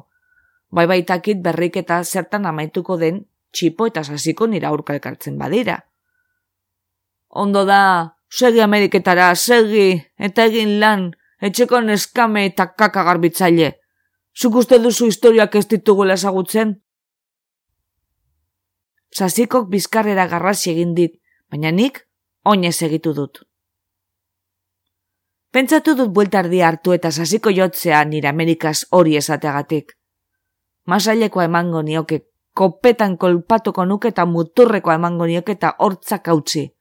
Bai 0.70 0.87
bai 0.87 1.02
takit 1.02 1.42
berrik 1.42 1.76
eta 1.82 2.02
zertan 2.04 2.46
amaituko 2.46 2.96
den 3.00 3.24
txipo 3.50 3.87
eta 3.90 4.04
sasiko 4.04 4.46
nira 4.46 4.70
urkalkartzen 4.72 5.38
badira. 5.38 5.80
Ondo 7.28 7.64
da, 7.66 8.14
segi 8.30 8.61
Ameriketara, 8.61 9.35
segi, 9.35 9.98
eta 10.18 10.46
egin 10.46 10.78
lan, 10.80 11.11
etxeko 11.48 11.80
neskame 11.80 12.46
eta 12.50 12.68
kaka 12.74 13.04
garbitzaile. 13.04 13.72
Zuk 14.37 14.59
uste 14.62 14.78
duzu 14.78 15.06
historiak 15.06 15.54
ez 15.56 15.66
ditugu 15.68 16.04
ezagutzen? 16.12 16.76
Sasikok 19.16 19.68
bizkarrera 19.72 20.26
garrasi 20.28 20.70
egin 20.74 20.94
dit, 20.94 21.16
baina 21.50 21.70
nik 21.72 22.02
oinez 22.44 22.82
egitu 22.82 23.14
dut. 23.14 23.40
Pentsatu 25.52 25.94
dut 25.96 26.11
bueltardi 26.12 26.61
hartu 26.61 26.92
eta 26.92 27.11
sasiko 27.11 27.50
jotzea 27.50 28.04
nire 28.04 28.28
Amerikaz 28.28 28.85
hori 28.90 29.16
esateagatik. 29.16 29.94
Masailekoa 30.87 31.44
emango 31.48 31.82
nioke, 31.82 32.20
kopetan 32.52 33.16
kolpatuko 33.16 33.85
nuke 33.85 34.09
eta 34.12 34.26
muturrekoa 34.26 34.94
emango 35.00 35.26
nioke 35.26 35.52
eta 35.56 35.74
hortzak 35.78 36.28
hautsi. 36.28 36.75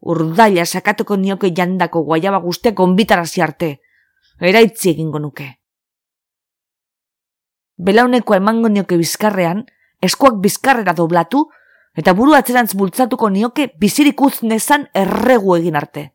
Urdaila 0.00 0.64
sakatuko 0.64 1.16
nioke 1.16 1.50
jandako 1.56 2.02
guaiaba 2.04 2.40
guztek 2.40 2.80
onbitarazi 2.80 3.42
arte. 3.42 3.80
Eraitzi 4.40 4.90
egingo 4.90 5.18
nuke. 5.18 5.60
Belaunekoa 7.76 8.36
emango 8.36 8.68
nioke 8.68 8.96
bizkarrean, 8.96 9.64
eskuak 10.00 10.40
bizkarrera 10.40 10.92
doblatu, 10.96 11.46
eta 11.96 12.14
buru 12.16 12.34
atzerantz 12.36 12.74
bultzatuko 12.74 13.28
nioke 13.28 13.72
bizirik 13.78 14.20
nezan 14.42 14.88
erregu 14.94 15.56
egin 15.56 15.76
arte. 15.76 16.12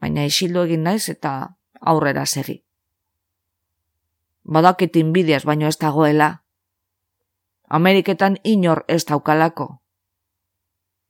Baina 0.00 0.24
isildu 0.24 0.62
egin 0.62 0.82
naiz 0.82 1.08
eta 1.08 1.54
aurrera 1.80 2.26
segi. 2.26 2.62
Badakit 4.44 4.96
inbidiaz 4.96 5.44
baino 5.44 5.66
ez 5.66 5.78
dagoela. 5.78 6.42
Ameriketan 7.68 8.38
inor 8.42 8.84
ez 8.88 9.04
daukalako. 9.04 9.81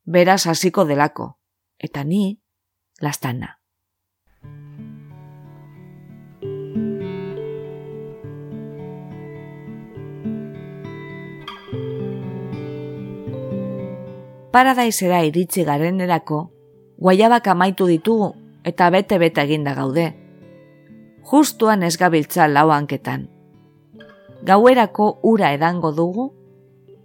Beraz 0.05 0.47
hasiko 0.47 0.85
delako. 0.85 1.37
Eta 1.79 2.03
ni, 2.03 2.39
lastana. 3.01 3.63
paradaisera 14.53 15.23
iritsi 15.25 15.63
garenerako, 15.65 16.43
guaiabak 17.01 17.47
amaitu 17.49 17.87
ditugu 17.89 18.29
eta 18.69 18.91
bete-bete 18.93 19.41
eginda 19.47 19.73
gaude. 19.73 20.11
Justuan 21.25 21.81
ez 21.83 21.95
gabiltza 21.97 22.45
lauanketan. 22.47 23.25
Gauerako 24.45 25.07
ura 25.23 25.49
edango 25.57 25.91
dugu, 25.97 26.27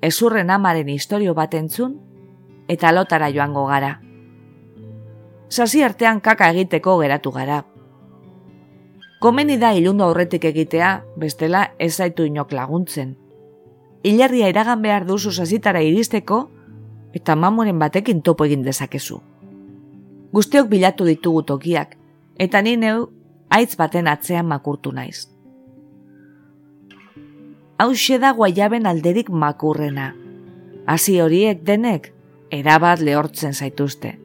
ezurren 0.04 0.50
amaren 0.52 0.90
historio 0.92 1.34
bat 1.38 1.54
entzun, 1.56 1.96
eta 2.68 2.92
lotara 2.92 3.30
joango 3.32 3.66
gara. 3.66 3.98
Sasi 5.48 5.82
artean 5.82 6.20
kaka 6.20 6.50
egiteko 6.52 6.98
geratu 7.00 7.32
gara. 7.32 7.62
Komeni 9.18 9.56
da 9.58 9.72
ilundu 9.74 10.04
aurretik 10.04 10.44
egitea, 10.44 10.90
bestela 11.16 11.72
ez 11.78 11.96
zaitu 11.96 12.28
inok 12.28 12.52
laguntzen. 12.52 13.16
Ilarria 14.06 14.48
iragan 14.52 14.82
behar 14.82 15.06
duzu 15.08 15.32
sasitara 15.32 15.80
iristeko, 15.82 16.44
eta 17.12 17.34
mamoren 17.34 17.78
batekin 17.80 18.22
topo 18.22 18.46
egin 18.46 18.62
dezakezu. 18.62 19.18
Guztiok 20.32 20.68
bilatu 20.68 21.08
ditugu 21.08 21.42
tokiak, 21.42 21.96
eta 22.38 22.62
ni 22.62 22.76
neu 22.76 23.08
aitz 23.50 23.74
baten 23.76 24.06
atzean 24.06 24.46
makurtu 24.46 24.92
naiz. 24.92 25.26
Hau 27.78 27.92
da 28.20 28.32
guaiaben 28.32 28.86
alderik 28.86 29.30
makurrena. 29.30 30.14
Hasi 30.86 31.20
horiek 31.20 31.62
denek, 31.62 32.12
erabat 32.50 33.00
lehortzen 33.00 33.54
zaituzte. 33.54 34.18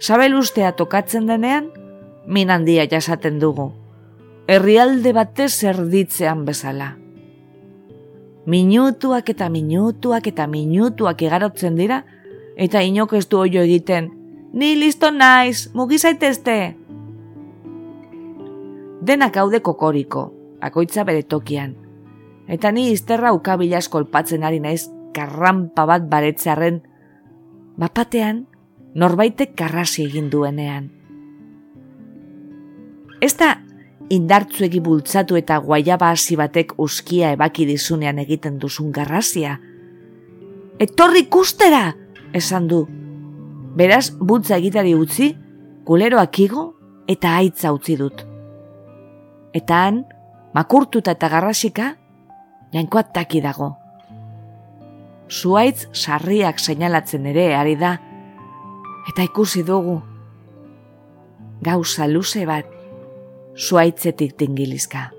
Sabel 0.00 0.36
ustea 0.36 0.72
tokatzen 0.72 1.26
denean, 1.26 1.70
min 2.26 2.50
handia 2.50 2.86
jasaten 2.90 3.40
dugu. 3.40 3.72
Herrialde 4.46 5.12
batez 5.12 5.64
erditzean 5.64 6.44
bezala 6.44 6.96
minutuak 8.46 9.28
eta 9.34 9.50
minutuak 9.50 10.26
eta 10.30 10.46
minutuak 10.46 11.22
igarotzen 11.22 11.76
dira, 11.76 12.04
eta 12.56 12.80
inok 12.80 13.16
ez 13.18 13.26
du 13.28 13.42
oio 13.42 13.62
egiten, 13.66 14.10
ni 14.54 14.74
listo 14.78 15.10
naiz, 15.10 15.68
mugizaitezte! 15.74 16.76
Denak 19.06 19.36
haude 19.36 19.60
kokoriko, 19.60 20.30
akoitza 20.62 21.04
bere 21.04 21.22
tokian, 21.26 21.74
eta 22.48 22.72
ni 22.72 22.88
izterra 22.94 23.34
ukabilaz 23.34 23.88
kolpatzen 23.90 24.46
ari 24.46 24.62
naiz 24.62 24.86
karrampa 25.14 25.84
bat 25.86 26.06
baretzearen, 26.10 26.80
bapatean 27.76 28.46
norbaitek 28.96 29.54
karrasi 29.56 30.06
egin 30.06 30.30
duenean. 30.32 30.88
Ez 33.20 33.34
da 33.36 33.56
indartzuegi 34.12 34.80
bultzatu 34.80 35.36
eta 35.36 35.58
guaiaba 35.64 36.10
hasi 36.14 36.36
batek 36.36 36.74
uskia 36.82 37.32
ebaki 37.36 37.66
dizunean 37.68 38.18
egiten 38.22 38.58
duzun 38.62 38.92
garrazia. 38.92 39.56
Etorri 40.78 41.26
kustera, 41.32 41.94
esan 42.36 42.68
du. 42.68 42.84
Beraz, 43.76 44.10
bultza 44.20 44.56
egitari 44.56 44.94
utzi, 44.94 45.32
kuleroak 45.84 46.38
igo 46.40 46.66
eta 47.08 47.36
aitza 47.40 47.72
utzi 47.72 47.96
dut. 47.96 48.22
Eta 49.56 49.82
han, 49.86 50.04
makurtuta 50.54 51.16
eta 51.16 51.28
garrasika, 51.32 51.94
jainkoat 52.72 53.12
taki 53.16 53.40
dago. 53.44 53.74
Zuaitz 55.26 55.88
sarriak 55.92 56.60
seinalatzen 56.62 57.26
ere 57.26 57.48
ari 57.58 57.74
da, 57.76 57.96
eta 59.10 59.24
ikusi 59.26 59.64
dugu. 59.66 59.98
Gauza 61.66 62.06
luze 62.06 62.44
bat, 62.46 62.68
zuaitzetik 63.56 64.36
dingilizka. 64.38 65.10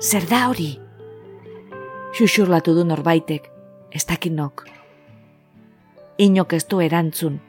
Zer 0.00 0.28
da 0.30 0.44
hori? 0.48 0.70
Xuxurlatu 2.14 2.74
du 2.76 2.84
norbaitek, 2.86 3.50
ez 3.90 4.04
dakinok. 4.06 4.64
Inok 6.22 6.54
ez 6.54 6.62
du 6.70 6.80
erantzun, 6.84 7.40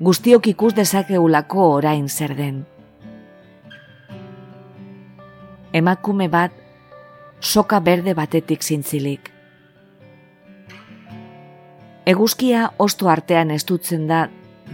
guztiok 0.00 0.50
ikus 0.50 0.72
dezakeulako 0.74 1.70
orain 1.76 2.08
zer 2.08 2.34
den. 2.34 2.64
Emakume 5.72 6.28
bat, 6.32 6.52
soka 7.40 7.78
berde 7.80 8.14
batetik 8.14 8.62
zintzilik. 8.62 9.35
Eguzkia 12.06 12.68
osto 12.78 13.08
artean 13.10 13.50
estutzen 13.50 14.04
da 14.06 14.28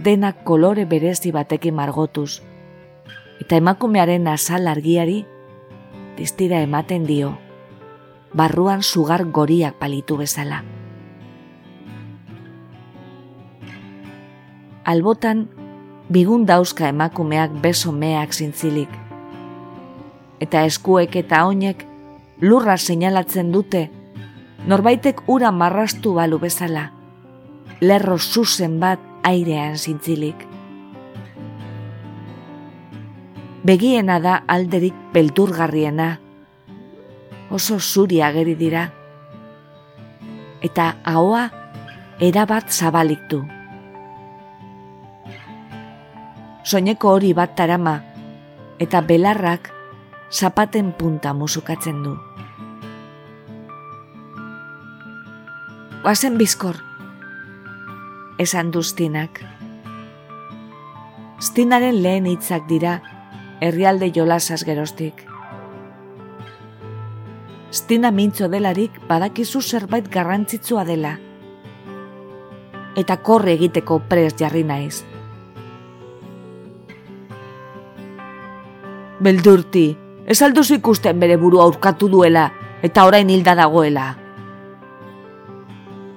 denak 0.05 0.43
kolore 0.45 0.83
berezi 0.85 1.31
batekin 1.33 1.73
margotuz, 1.73 2.43
eta 3.41 3.57
emakumearen 3.57 4.29
azal 4.29 4.69
argiari 4.69 5.23
distira 6.13 6.61
ematen 6.61 7.07
dio, 7.09 7.31
barruan 8.37 8.85
sugar 8.85 9.25
goriak 9.25 9.81
palitu 9.81 10.19
bezala. 10.21 10.61
Albotan, 14.85 15.47
bigun 16.13 16.45
dauzka 16.45 16.93
emakumeak 16.93 17.59
beso 17.65 17.91
meak 17.91 18.37
zintzilik, 18.37 18.89
eta 20.37 20.67
eskuek 20.69 21.15
eta 21.25 21.47
oinek 21.49 21.87
lurra 22.45 22.77
seinalatzen 22.77 23.49
dute, 23.51 23.87
norbaitek 24.69 25.25
ura 25.25 25.49
marrastu 25.49 26.13
balu 26.13 26.37
bezala, 26.37 26.91
lerro 27.83 28.17
zuzen 28.17 28.79
bat 28.79 28.99
airean 29.27 29.75
zintzilik. 29.77 30.47
Begiena 33.63 34.19
da 34.23 34.37
alderik 34.47 34.95
belturgarriena, 35.13 36.07
oso 37.51 37.79
zuri 37.79 38.21
ageri 38.23 38.55
dira, 38.59 38.87
eta 40.63 40.93
ahoa 41.03 41.43
erabat 42.23 42.71
zabaliktu. 42.71 43.41
Soineko 46.63 47.15
hori 47.17 47.33
bat 47.35 47.55
tarama, 47.55 47.97
eta 48.79 49.03
belarrak 49.03 49.71
zapaten 50.31 50.91
punta 50.95 51.33
musukatzen 51.35 51.99
du. 52.03 52.15
Oazen 56.03 56.35
bizkor, 56.39 56.79
esan 58.37 58.71
du 58.71 58.83
stinak. 58.83 59.41
Stinaren 61.39 62.01
lehen 62.03 62.25
hitzak 62.25 62.67
dira, 62.69 63.01
herrialde 63.61 64.11
jolasaz 64.15 64.63
gerostik. 64.63 65.25
Stina 67.73 68.11
mintzo 68.11 68.47
delarik 68.49 68.99
badakizu 69.09 69.61
zerbait 69.61 70.09
garrantzitsua 70.09 70.85
dela. 70.85 71.17
Eta 72.95 73.17
korre 73.17 73.53
egiteko 73.57 73.99
prez 74.09 74.33
jarri 74.39 74.63
naiz. 74.63 75.03
Beldurti, 79.23 79.87
ez 80.27 80.41
alduzu 80.41 80.77
ikusten 80.81 81.19
bere 81.19 81.37
buru 81.37 81.61
aurkatu 81.61 82.09
duela 82.09 82.51
eta 82.83 83.05
orain 83.07 83.29
hilda 83.29 83.55
dagoela 83.55 84.22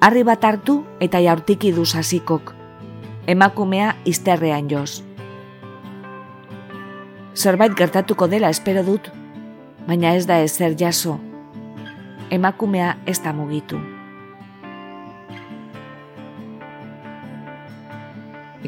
harri 0.06 0.22
bat 0.22 0.44
hartu 0.46 0.76
eta 1.02 1.18
jaurtiki 1.18 1.72
du 1.74 1.82
sasikok, 1.84 2.52
emakumea 3.26 3.88
izterrean 4.06 4.68
joz. 4.70 5.02
Zerbait 7.34 7.74
gertatuko 7.74 8.28
dela 8.30 8.52
espero 8.54 8.84
dut, 8.86 9.10
baina 9.88 10.14
ez 10.14 10.22
da 10.30 10.38
ezer 10.44 10.76
jaso, 10.78 11.16
emakumea 12.30 12.92
ez 13.06 13.18
da 13.24 13.34
mugitu. 13.34 13.80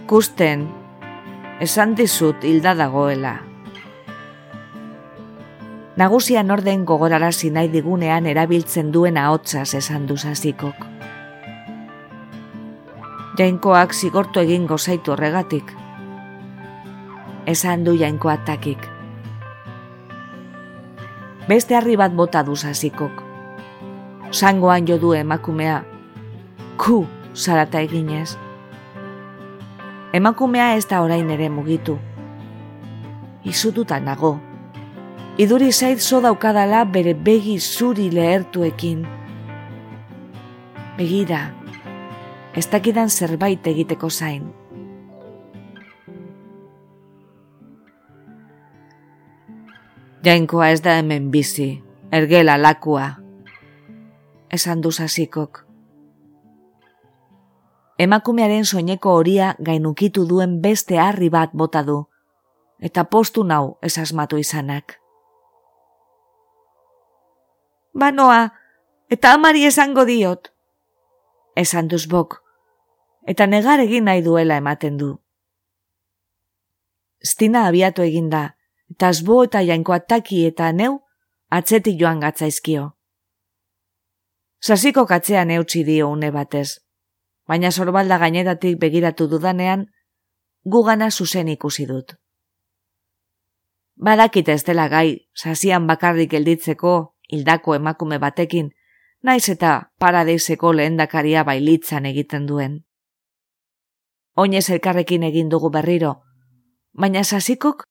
Ikusten, 0.02 0.66
esan 1.62 1.94
dizut 1.94 2.42
hilda 2.42 2.74
dagoela. 2.74 3.38
Nagusian 5.98 6.50
orden 6.50 6.84
gogorarazi 6.86 7.54
nahi 7.54 7.70
digunean 7.70 8.26
erabiltzen 8.26 8.90
duen 8.90 9.18
ahotsaz 9.18 9.74
esan 9.78 10.06
du 10.10 10.18
sazikok 10.18 10.97
jainkoak 13.38 13.94
zigortu 13.94 14.40
egin 14.40 14.66
gozaitu 14.66 15.12
horregatik. 15.14 15.70
Esan 17.46 17.84
du 17.86 17.94
jainkoa 17.94 18.36
takik. 18.44 18.82
Beste 21.48 21.76
harri 21.78 21.96
bat 21.96 22.12
bota 22.12 22.42
du 22.42 22.56
zazikok. 22.56 23.22
Sangoan 24.30 24.88
jo 24.88 24.98
du 25.00 25.14
emakumea. 25.14 25.84
Ku, 26.76 27.06
zarata 27.34 27.80
eginez. 27.80 28.36
Emakumea 30.12 30.74
ez 30.76 30.84
da 30.90 31.00
orain 31.02 31.30
ere 31.30 31.48
mugitu. 31.48 31.96
Izututa 33.44 34.00
nago. 34.00 34.34
Iduri 35.38 35.70
zait 35.72 36.02
zo 36.02 36.20
daukadala 36.20 36.82
bere 36.84 37.14
begi 37.14 37.58
zuri 37.60 38.10
lehertuekin. 38.10 39.06
Begira, 40.98 41.57
ez 42.54 42.66
dakidan 42.70 43.10
zerbait 43.10 43.66
egiteko 43.66 44.10
zain. 44.10 44.48
Jainkoa 50.24 50.68
ez 50.68 50.82
da 50.82 50.96
hemen 50.98 51.30
bizi, 51.30 51.82
ergela 52.12 52.58
lakua, 52.58 53.16
esan 54.50 54.80
du 54.82 54.92
zazikok. 54.92 55.64
Emakumearen 57.98 58.64
soineko 58.64 59.14
horia 59.18 59.54
gainukitu 59.64 60.26
duen 60.28 60.60
beste 60.62 60.98
harri 60.98 61.30
bat 61.30 61.54
bota 61.54 61.82
du, 61.82 62.02
eta 62.80 63.04
postu 63.04 63.44
nau 63.44 63.78
esasmatu 63.82 64.38
izanak. 64.38 64.98
Banoa, 67.98 68.52
eta 69.10 69.32
amari 69.34 69.64
esango 69.66 70.04
diot, 70.06 70.52
esan 71.58 71.88
duzbok, 71.90 72.38
eta 73.26 73.46
negar 73.46 73.82
egin 73.82 74.06
nahi 74.08 74.22
duela 74.22 74.56
ematen 74.62 74.96
du. 75.00 75.10
Stina 77.18 77.66
abiatu 77.66 78.04
eginda, 78.06 78.44
eta 78.94 79.10
azbo 79.12 79.42
eta 79.44 79.64
jainko 79.66 79.96
ataki 79.96 80.44
eta 80.46 80.70
neu 80.72 81.00
atzetik 81.50 81.98
joan 82.00 82.22
gatzaizkio. 82.22 82.92
Sasiko 84.62 85.04
katzean 85.06 85.50
eutxi 85.54 85.84
dio 85.84 86.08
une 86.10 86.30
batez, 86.34 86.78
baina 87.48 87.70
sorbalda 87.70 88.18
gainetatik 88.18 88.78
begiratu 88.78 89.28
dudanean, 89.28 89.86
gugana 90.64 91.10
zuzen 91.10 91.48
ikusi 91.48 91.86
dut. 91.86 92.16
Badakit 93.98 94.48
ez 94.48 94.62
dela 94.64 94.88
gai, 94.88 95.28
sasian 95.34 95.86
bakarrik 95.86 96.30
gelditzeko, 96.30 97.14
hildako 97.28 97.74
emakume 97.74 98.18
batekin, 98.22 98.70
naiz 99.22 99.48
eta 99.48 99.90
paradeizeko 99.98 100.72
lehendakaria 100.72 101.44
bailitzan 101.44 102.06
egiten 102.06 102.46
duen. 102.46 102.84
Oinez 104.36 104.68
elkarrekin 104.70 105.24
egin 105.26 105.48
dugu 105.50 105.70
berriro, 105.74 106.20
baina 106.94 107.24
sasikok 107.24 107.82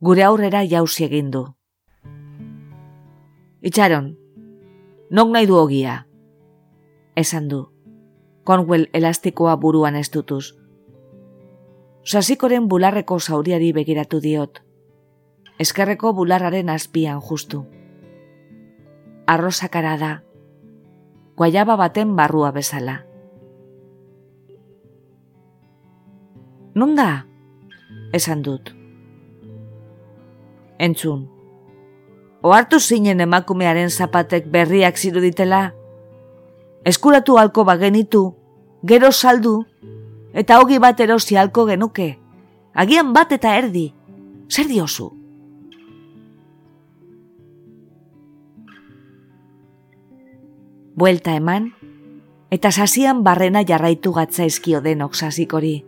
gure 0.00 0.24
aurrera 0.24 0.62
jauzi 0.64 1.04
egin 1.04 1.30
du. 1.30 1.44
Itxaron, 3.60 4.14
nok 5.10 5.34
nahi 5.34 5.46
du 5.46 5.58
ogia? 5.60 6.06
Esan 7.14 7.48
du, 7.48 7.66
Conwell 8.44 8.88
elastikoa 8.94 9.56
buruan 9.60 9.96
ez 9.96 10.08
dutuz. 10.10 10.56
Sasikoren 12.04 12.68
bularreko 12.68 13.18
zauriari 13.20 13.74
begiratu 13.76 14.22
diot, 14.24 14.62
eskerreko 15.60 16.14
bularraren 16.16 16.72
azpian 16.72 17.20
justu. 17.20 17.66
Arrosakara 19.28 19.98
da, 20.00 20.12
guaiaba 21.40 21.78
baten 21.80 22.16
barrua 22.16 22.50
bezala. 22.52 22.98
Nunda? 26.74 27.24
Esan 28.12 28.42
dut. 28.44 28.74
Entzun. 30.78 31.24
Oartu 32.44 32.80
zinen 32.80 33.24
emakumearen 33.24 33.88
zapatek 33.88 34.52
berriak 34.52 35.00
ziruditela? 35.00 35.62
Eskuratu 36.84 37.38
halko 37.40 37.64
bagenitu, 37.64 38.22
gero 38.84 39.12
saldu, 39.12 39.62
eta 40.32 40.60
hogi 40.60 40.78
bat 40.78 41.00
erosi 41.00 41.40
halko 41.40 41.66
genuke, 41.68 42.18
Agian 42.74 43.12
bat 43.12 43.32
eta 43.32 43.56
erdi. 43.58 43.90
Zer 44.48 44.68
diozu? 44.68 45.19
Buelta 50.96 51.34
eman, 51.38 51.72
eta 52.50 52.72
sasian 52.72 53.22
barrena 53.24 53.62
jarraitu 53.66 54.12
gatza 54.12 54.44
eskio 54.44 54.80
denok 54.82 55.14
sasikori. 55.14 55.84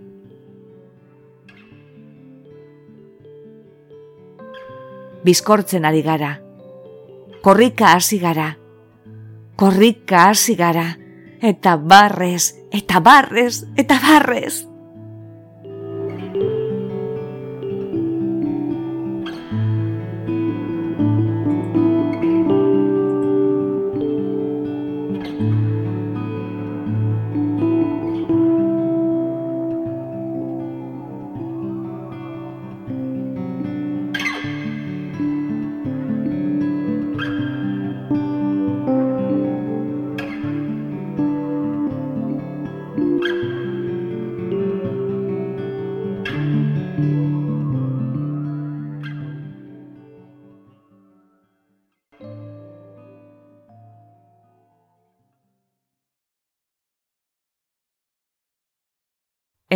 Bizkortzen 5.23 5.85
ari 5.85 6.03
gara. 6.03 6.33
Korrika 7.43 7.93
hasi 7.95 8.19
gara. 8.19 8.57
Korrika 9.57 10.29
hasi 10.31 10.55
gara. 10.59 10.97
Eta 11.43 11.77
barrez, 11.77 12.55
eta 12.71 13.01
barrez, 13.01 13.65
eta 13.77 13.99
barrez. 14.03 14.72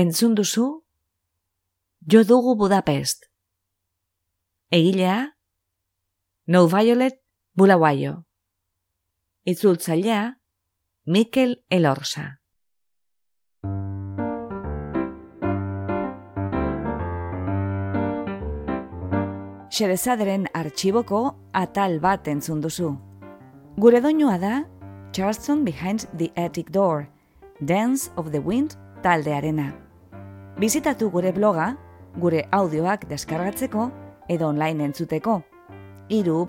Entzun 0.07 0.36
duzu? 0.38 0.64
Jo 2.07 2.20
dugu 2.22 2.54
Budapest. 2.54 3.24
Egilea? 4.70 5.34
No 6.46 6.68
Violet 6.68 7.16
Bulawaio. 7.59 8.12
Itzultzailea? 9.44 10.20
Mikel 11.07 11.57
Elorza. 11.70 12.26
Xerezaderen 19.70 20.46
artxiboko 20.54 21.24
atal 21.52 21.98
bat 21.98 22.30
entzun 22.30 22.61
duzu. 22.62 22.92
Gure 23.76 24.04
doinua 24.04 24.38
da 24.38 24.54
Charleston 25.11 25.64
Behind 25.64 26.07
the 26.14 26.30
Attic 26.36 26.70
Door, 26.70 27.09
Dance 27.59 28.12
of 28.16 28.30
the 28.30 28.38
Wind 28.38 28.78
taldearena. 29.02 29.86
Bizitatu 30.57 31.11
gure 31.12 31.34
bloga, 31.36 31.74
gure 32.16 32.46
audioak 32.48 33.02
deskargatzeko 33.11 33.90
edo 34.32 34.46
online 34.48 34.86
entzuteko. 34.88 35.42
Iru 36.09 36.46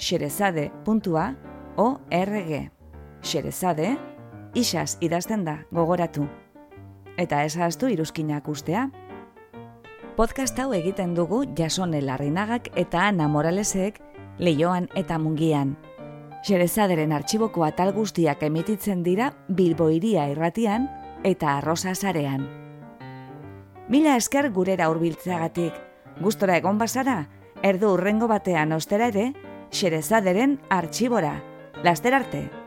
xerezade.org 0.00 2.70
Xerezade, 3.20 3.96
isaz 4.54 4.96
idazten 5.00 5.44
da 5.44 5.58
gogoratu. 5.70 6.24
Eta 7.18 7.44
ezaztu 7.44 7.88
iruzkinak 7.92 8.48
ustea. 8.48 8.88
Podcast 10.16 10.58
hau 10.58 10.72
egiten 10.72 11.14
dugu 11.14 11.44
jasone 11.58 12.00
larrinagak 12.00 12.70
eta 12.74 13.02
ana 13.08 13.28
moralesek 13.28 14.00
leioan 14.38 14.88
eta 14.94 15.18
mungian. 15.18 15.76
Xerezaderen 16.48 17.12
artxiboko 17.12 17.64
atal 17.64 17.92
guztiak 17.92 18.42
emititzen 18.42 19.02
dira 19.02 19.34
bilboiria 19.48 20.30
irratian, 20.32 20.88
eta 21.24 21.56
arrosa 21.58 21.94
zarean. 21.94 22.46
Mila 23.88 24.16
esker 24.16 24.50
gurera 24.54 24.88
hurbiltzeagatik, 24.90 25.74
gustora 26.20 26.56
egon 26.60 26.78
bazara, 26.78 27.24
erdu 27.62 27.94
urrengo 27.94 28.28
batean 28.30 28.72
ostera 28.72 29.10
ere, 29.10 29.32
xerezaderen 29.70 30.58
artxibora. 30.70 31.40
Laster 31.82 32.14
arte! 32.14 32.59